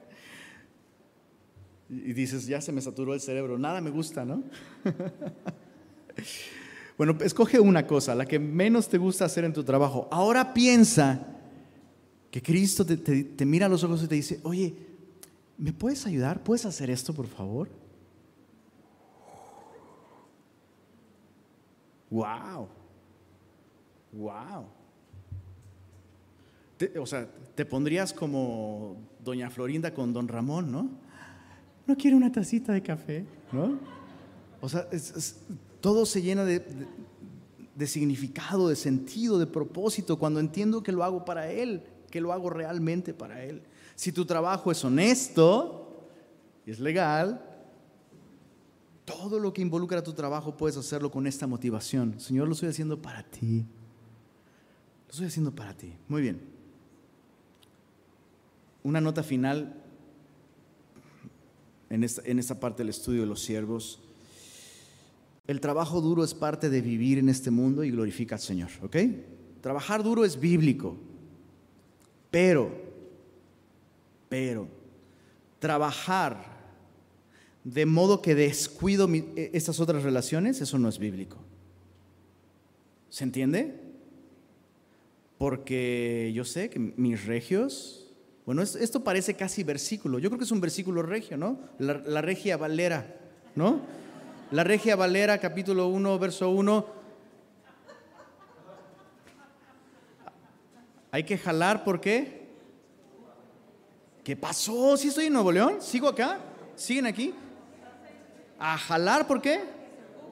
[1.89, 4.45] Y dices, ya se me saturó el cerebro, nada me gusta, ¿no?
[6.97, 10.09] bueno, escoge una cosa, la que menos te gusta hacer en tu trabajo.
[10.13, 11.30] Ahora piensa
[12.31, 14.75] que Cristo te, te mira a los ojos y te dice, oye,
[15.59, 16.43] ¿me puedes ayudar?
[16.43, 17.69] ¿Puedes hacer esto, por favor?
[22.11, 22.69] Wow.
[24.13, 24.67] Wow.
[27.01, 30.91] o sea, te pondrías como doña Florinda con don Ramón, ¿no?
[31.87, 33.79] No quiere una tacita de café, ¿no?
[34.61, 34.89] O sea,
[35.81, 36.65] todo se llena de,
[37.75, 42.33] de significado, de sentido, de propósito, cuando entiendo que lo hago para Él, que lo
[42.33, 43.63] hago realmente para Él.
[43.95, 46.07] Si tu trabajo es honesto
[46.67, 47.45] y es legal,
[49.05, 52.19] todo lo que involucra tu trabajo puedes hacerlo con esta motivación.
[52.21, 53.65] Señor, lo estoy haciendo para ti.
[55.07, 55.93] Lo estoy haciendo para ti.
[56.09, 56.41] Muy bien.
[58.83, 59.75] Una nota final
[61.91, 64.01] en esta, en esta parte del estudio de los siervos.
[65.47, 68.97] El trabajo duro es parte de vivir en este mundo y glorifica al Señor, ¿ok?
[69.61, 70.97] Trabajar duro es bíblico,
[72.31, 72.71] pero,
[74.29, 74.69] pero,
[75.59, 76.61] trabajar
[77.65, 81.37] de modo que descuido e, estas otras relaciones, eso no es bíblico.
[83.09, 83.75] ¿Se entiende?
[85.39, 88.13] Porque yo sé que mis regios,
[88.47, 91.59] bueno, esto parece casi versículo, yo creo que es un versículo regio, ¿no?
[91.79, 93.17] La, regia valera,
[93.57, 93.81] ¿no?
[94.51, 97.00] La regia valera, capítulo 1, verso 1.
[101.11, 102.49] Hay que jalar, ¿por qué?
[104.25, 104.97] ¿Qué pasó?
[104.97, 105.77] ¿Sí estoy en Nuevo León?
[105.81, 106.39] ¿Sigo acá?
[106.77, 107.35] ¿Siguen aquí?
[108.61, 109.63] a jalar, ¿por qué?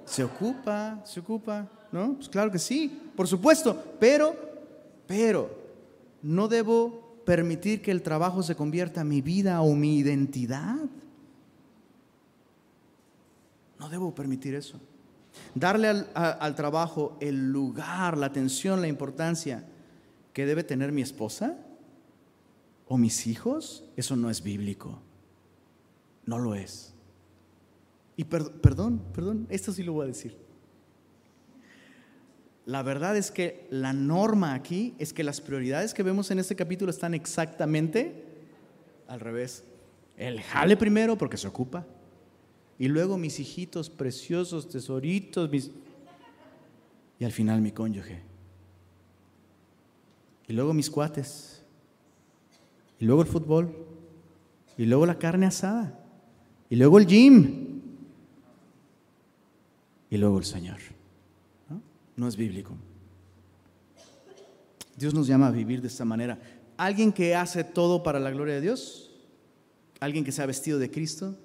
[0.05, 2.15] Se ocupa, se ocupa, ¿no?
[2.15, 4.37] Pues claro que sí, por supuesto, pero,
[5.07, 5.51] pero,
[6.23, 10.77] no debo permitir que el trabajo se convierta en mi vida o mi identidad.
[13.79, 14.79] No debo permitir eso.
[15.55, 19.65] Darle al, al, trabajo el lugar, la atención, la importancia
[20.39, 21.59] que debe tener mi esposa
[22.87, 25.03] o mis hijos, eso no es bíblico.
[26.27, 26.95] No lo es.
[28.17, 30.37] Y perdón, perdón, esto sí lo voy a decir.
[32.67, 36.55] La verdad es que la norma aquí es que las prioridades que vemos en este
[36.55, 38.25] capítulo están exactamente
[39.09, 39.65] al revés.
[40.17, 41.85] El jale primero porque se ocupa.
[42.79, 45.73] Y luego mis hijitos preciosos, tesoritos, mis...
[47.19, 48.38] Y al final mi cónyuge.
[50.49, 51.63] Y luego mis cuates.
[52.99, 53.73] Y luego el fútbol.
[54.77, 55.99] Y luego la carne asada.
[56.71, 57.69] Y luego el gym
[60.11, 60.79] y luego el Señor.
[62.17, 62.29] ¿no?
[62.29, 62.73] es bíblico.
[64.97, 66.39] Dios nos llama a vivir de esta manera.
[66.77, 69.11] Alguien que hace todo para la gloria de Dios,
[70.01, 71.37] alguien que se ha vestido de Cristo,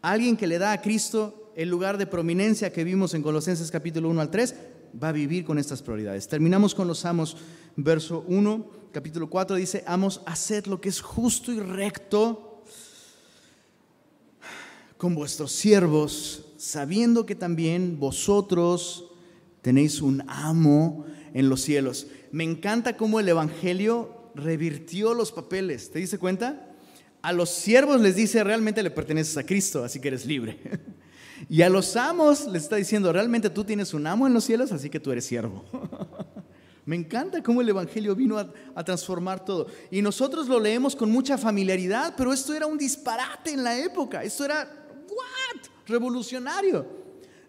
[0.00, 4.08] alguien que le da a Cristo el lugar de prominencia que vimos en Colosenses capítulo
[4.08, 4.54] 1 al 3,
[5.00, 6.28] va a vivir con estas prioridades.
[6.28, 7.36] Terminamos con los amos,
[7.76, 12.62] verso 1, capítulo 4 dice, amos, haced lo que es justo y recto
[14.96, 19.04] con vuestros siervos sabiendo que también vosotros
[19.62, 22.08] tenéis un amo en los cielos.
[22.32, 25.90] Me encanta cómo el Evangelio revirtió los papeles.
[25.90, 26.74] ¿Te diste cuenta?
[27.22, 30.58] A los siervos les dice, realmente le perteneces a Cristo, así que eres libre.
[31.48, 34.72] Y a los amos les está diciendo, realmente tú tienes un amo en los cielos,
[34.72, 35.64] así que tú eres siervo.
[36.88, 39.66] Me encanta cómo el Evangelio vino a, transformar todo.
[39.90, 44.24] Y nosotros lo leemos con mucha familiaridad, pero esto era un disparate en la época.
[44.24, 44.86] Esto era
[45.86, 46.86] revolucionario.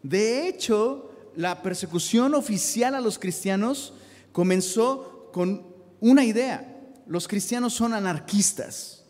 [0.04, 3.94] De hecho, la persecución oficial a los cristianos
[4.34, 5.66] comenzó con
[6.02, 6.78] una idea.
[7.08, 9.06] Los cristianos son anarquistas.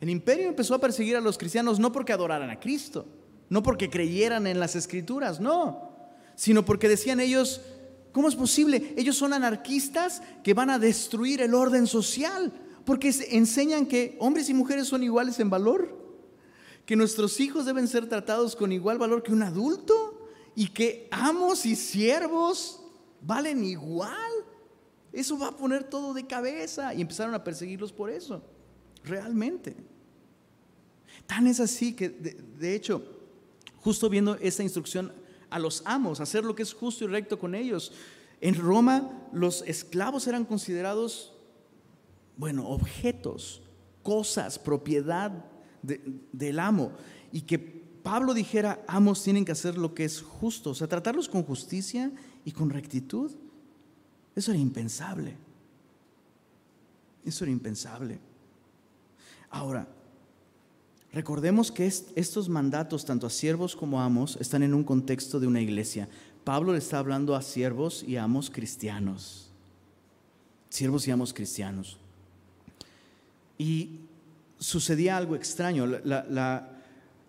[0.00, 3.06] El imperio empezó a perseguir a los cristianos no porque adoraran a Cristo,
[3.52, 5.90] no porque creyeran en las escrituras, no,
[6.36, 7.60] sino porque decían ellos,
[8.10, 8.94] ¿cómo es posible?
[8.96, 12.50] Ellos son anarquistas que van a destruir el orden social,
[12.86, 16.00] porque enseñan que hombres y mujeres son iguales en valor
[16.86, 21.66] que nuestros hijos deben ser tratados con igual valor que un adulto y que amos
[21.66, 22.82] y siervos
[23.20, 24.32] valen igual.
[25.12, 28.42] Eso va a poner todo de cabeza y empezaron a perseguirlos por eso,
[29.04, 29.76] realmente.
[31.26, 33.20] Tan es así que, de, de hecho,
[33.82, 35.12] justo viendo esta instrucción
[35.50, 37.92] a los amos, hacer lo que es justo y recto con ellos,
[38.40, 41.34] en Roma los esclavos eran considerados
[42.36, 43.62] bueno, objetos,
[44.02, 45.44] cosas, propiedad
[45.82, 46.92] del amo.
[47.30, 51.28] Y que Pablo dijera, amos tienen que hacer lo que es justo, o sea, tratarlos
[51.28, 52.10] con justicia
[52.44, 53.30] y con rectitud.
[54.34, 55.36] Eso era impensable.
[57.24, 58.18] Eso era impensable.
[59.50, 59.86] Ahora,
[61.12, 65.46] recordemos que estos mandatos, tanto a siervos como a amos, están en un contexto de
[65.46, 66.08] una iglesia.
[66.44, 69.50] Pablo le está hablando a siervos y amos cristianos.
[70.68, 71.98] Siervos y amos cristianos.
[73.58, 74.00] Y
[74.58, 75.86] sucedía algo extraño.
[75.86, 76.72] La,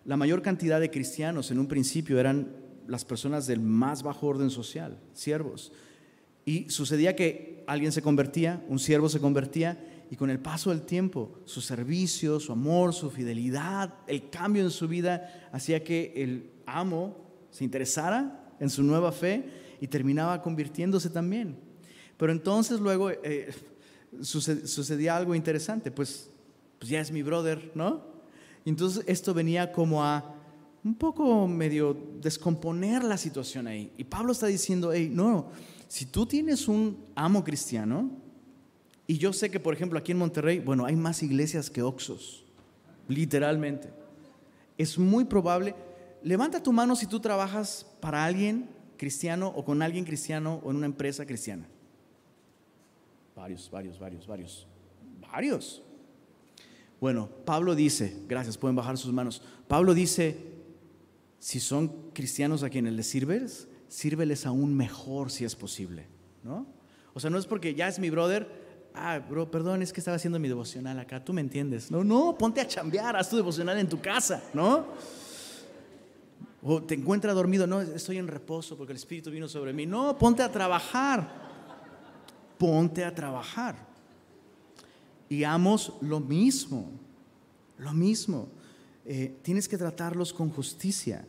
[0.04, 2.48] la mayor cantidad de cristianos en un principio eran
[2.86, 5.72] las personas del más bajo orden social, siervos.
[6.44, 9.78] Y sucedía que alguien se convertía, un siervo se convertía,
[10.14, 14.70] y con el paso del tiempo, su servicio, su amor, su fidelidad, el cambio en
[14.70, 17.16] su vida, hacía que el amo
[17.50, 19.44] se interesara en su nueva fe
[19.80, 21.56] y terminaba convirtiéndose también.
[22.16, 23.52] Pero entonces luego eh,
[24.22, 26.30] sucedía algo interesante, pues,
[26.78, 28.04] pues ya es mi brother, ¿no?
[28.64, 30.32] Y entonces esto venía como a
[30.84, 33.90] un poco medio descomponer la situación ahí.
[33.98, 35.48] Y Pablo está diciendo, hey, no,
[35.88, 38.22] si tú tienes un amo cristiano,
[39.06, 42.44] y yo sé que, por ejemplo, aquí en Monterrey, bueno, hay más iglesias que Oxos,
[43.08, 43.90] literalmente.
[44.78, 45.74] Es muy probable,
[46.22, 50.76] levanta tu mano si tú trabajas para alguien cristiano o con alguien cristiano o en
[50.78, 51.66] una empresa cristiana.
[53.36, 54.66] Varios, varios, varios, varios.
[55.20, 55.82] Varios.
[57.00, 59.42] Bueno, Pablo dice, gracias, pueden bajar sus manos.
[59.68, 60.38] Pablo dice,
[61.38, 66.06] si son cristianos a quienes les sirves, sírveles aún mejor si es posible,
[66.42, 66.66] ¿no?
[67.12, 68.63] O sea, no es porque ya es mi brother,
[68.94, 71.90] ah, bro, perdón, es que estaba haciendo mi devocional acá, tú me entiendes.
[71.90, 74.86] No, no, ponte a chambear, haz tu devocional en tu casa, ¿no?
[76.62, 79.84] O te encuentra dormido, no, estoy en reposo porque el Espíritu vino sobre mí.
[79.84, 81.28] No, ponte a trabajar,
[82.56, 83.76] ponte a trabajar.
[85.28, 86.90] Y amos lo mismo,
[87.78, 88.48] lo mismo.
[89.04, 91.26] Eh, tienes que tratarlos con justicia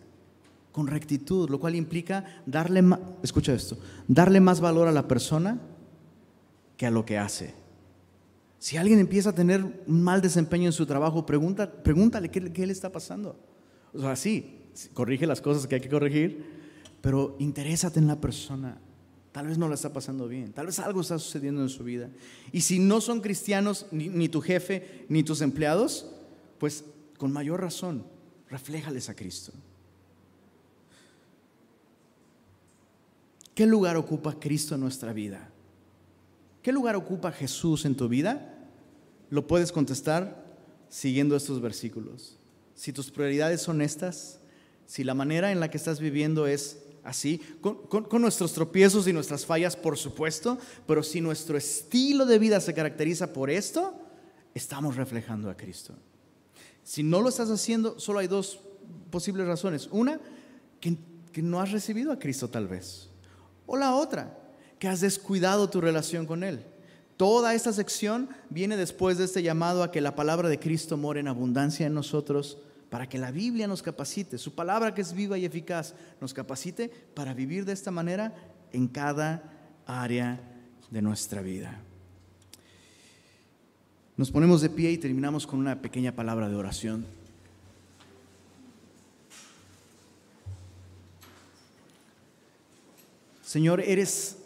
[0.71, 2.83] con rectitud, lo cual implica darle,
[3.23, 3.77] escucha esto,
[4.09, 5.57] darle más valor a la persona
[6.77, 7.53] que a lo que hace.
[8.59, 12.73] Si alguien empieza a tener un mal desempeño en su trabajo, pregunta, pregúntale qué, le
[12.73, 13.37] está pasando.
[13.93, 14.59] O sea, sí,
[14.93, 16.43] corrige las cosas que hay que corregir,
[17.01, 18.79] pero interésate en la persona.
[19.31, 22.09] Tal vez no la está pasando bien, tal vez algo está sucediendo en su vida.
[22.51, 26.09] Y si no son cristianos, ni, ni tu jefe, ni tus empleados,
[26.57, 26.85] pues
[27.17, 28.03] con mayor razón,
[28.49, 29.51] refléjales a Cristo.
[33.53, 35.49] ¿Qué lugar ocupa Cristo en nuestra vida?
[36.65, 38.51] ¿Qué lugar ocupa Jesús en tu vida?
[39.29, 40.43] Lo puedes contestar
[40.89, 42.39] siguiendo estos versículos.
[42.73, 44.39] Si tus prioridades son estas,
[44.87, 49.45] si la manera en la que estás viviendo es así, con, nuestros tropiezos y nuestras
[49.45, 50.57] fallas, por supuesto,
[50.87, 53.93] pero si nuestro estilo de vida se caracteriza por esto,
[54.55, 55.93] estamos reflejando a Cristo.
[56.81, 58.59] Si no lo estás haciendo, solo hay dos
[59.11, 59.87] posibles razones.
[59.91, 60.19] Una,
[60.79, 63.11] que no has recibido a Cristo tal vez.
[63.67, 64.44] O la otra,
[64.79, 66.63] que has descuidado tu relación con Él.
[67.17, 71.19] Toda esta sección viene después de este llamado a que la palabra de Cristo more
[71.19, 72.57] en abundancia en nosotros,
[72.89, 76.89] para que la Biblia nos capacite, su palabra que es viva y eficaz, nos capacite
[77.13, 78.33] para vivir de esta manera
[78.73, 79.43] en cada
[79.85, 80.39] área
[80.91, 81.79] de nuestra vida.
[84.17, 87.05] Nos ponemos de pie y terminamos con una pequeña palabra de oración.
[93.43, 94.37] Señor, eres,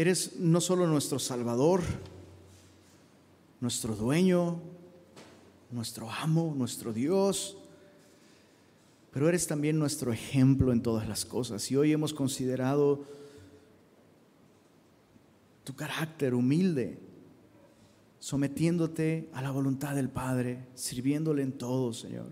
[0.00, 1.82] eres no solo nuestro Salvador,
[3.60, 4.58] nuestro dueño,
[5.70, 7.58] nuestro amo, nuestro Dios,
[9.10, 11.70] pero eres también nuestro ejemplo en todas las cosas.
[11.70, 13.04] Y hoy hemos considerado
[15.64, 16.98] tu carácter humilde,
[18.20, 22.30] sometiéndote a la voluntad del Padre, sirviéndole en todo, Señor.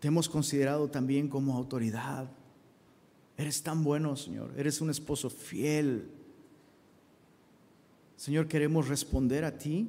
[0.00, 2.30] Te hemos considerado también como autoridad,
[3.38, 4.52] Eres tan bueno, Señor.
[4.56, 6.08] Eres un esposo fiel.
[8.16, 9.88] Señor, queremos responder a ti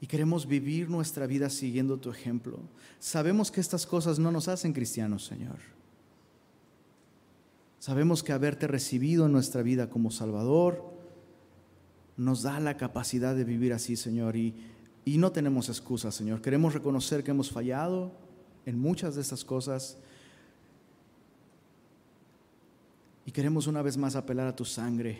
[0.00, 2.58] y queremos vivir nuestra vida siguiendo tu ejemplo.
[2.98, 5.56] Sabemos que estas cosas no nos hacen cristianos, Señor.
[7.78, 10.94] Sabemos que haberte recibido en nuestra vida como Salvador
[12.16, 14.36] nos da la capacidad de vivir así, Señor.
[14.36, 14.54] Y,
[15.04, 16.42] y no tenemos excusas, Señor.
[16.42, 18.12] Queremos reconocer que hemos fallado
[18.64, 19.98] en muchas de estas cosas
[23.26, 25.18] Y queremos una vez más apelar a tu sangre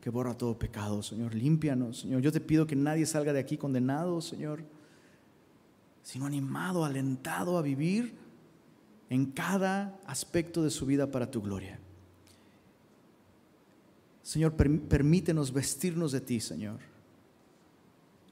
[0.00, 1.34] que borra todo pecado, Señor.
[1.34, 2.22] Límpianos, Señor.
[2.22, 4.62] Yo te pido que nadie salga de aquí condenado, Señor,
[6.04, 8.14] sino animado, alentado a vivir
[9.10, 11.80] en cada aspecto de su vida para tu gloria.
[14.22, 16.78] Señor, permítenos vestirnos de ti, Señor.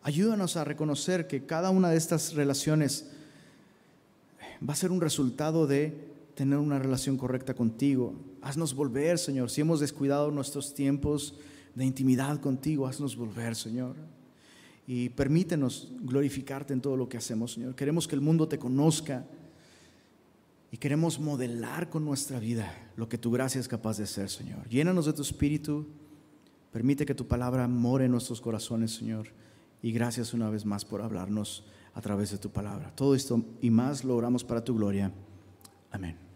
[0.02, 3.10] Ayúdanos a reconocer que cada una de estas relaciones
[4.66, 8.14] va a ser un resultado de tener una relación correcta contigo.
[8.42, 9.50] Haznos volver, Señor.
[9.50, 11.34] Si hemos descuidado nuestros tiempos
[11.74, 13.96] de intimidad contigo, haznos volver, Señor.
[14.86, 17.74] Y permítenos glorificarte en todo lo que hacemos, Señor.
[17.74, 19.26] Queremos que el mundo te conozca
[20.70, 24.68] y queremos modelar con nuestra vida lo que tu gracia es capaz de hacer, Señor.
[24.68, 25.88] Llénanos de tu espíritu.
[26.70, 29.26] Permite que tu palabra more en nuestros corazones, Señor.
[29.82, 31.64] Y gracias una vez más por hablarnos
[31.94, 32.94] a través de tu palabra.
[32.94, 35.12] Todo esto y más lo oramos para tu gloria.
[35.90, 36.27] Amén.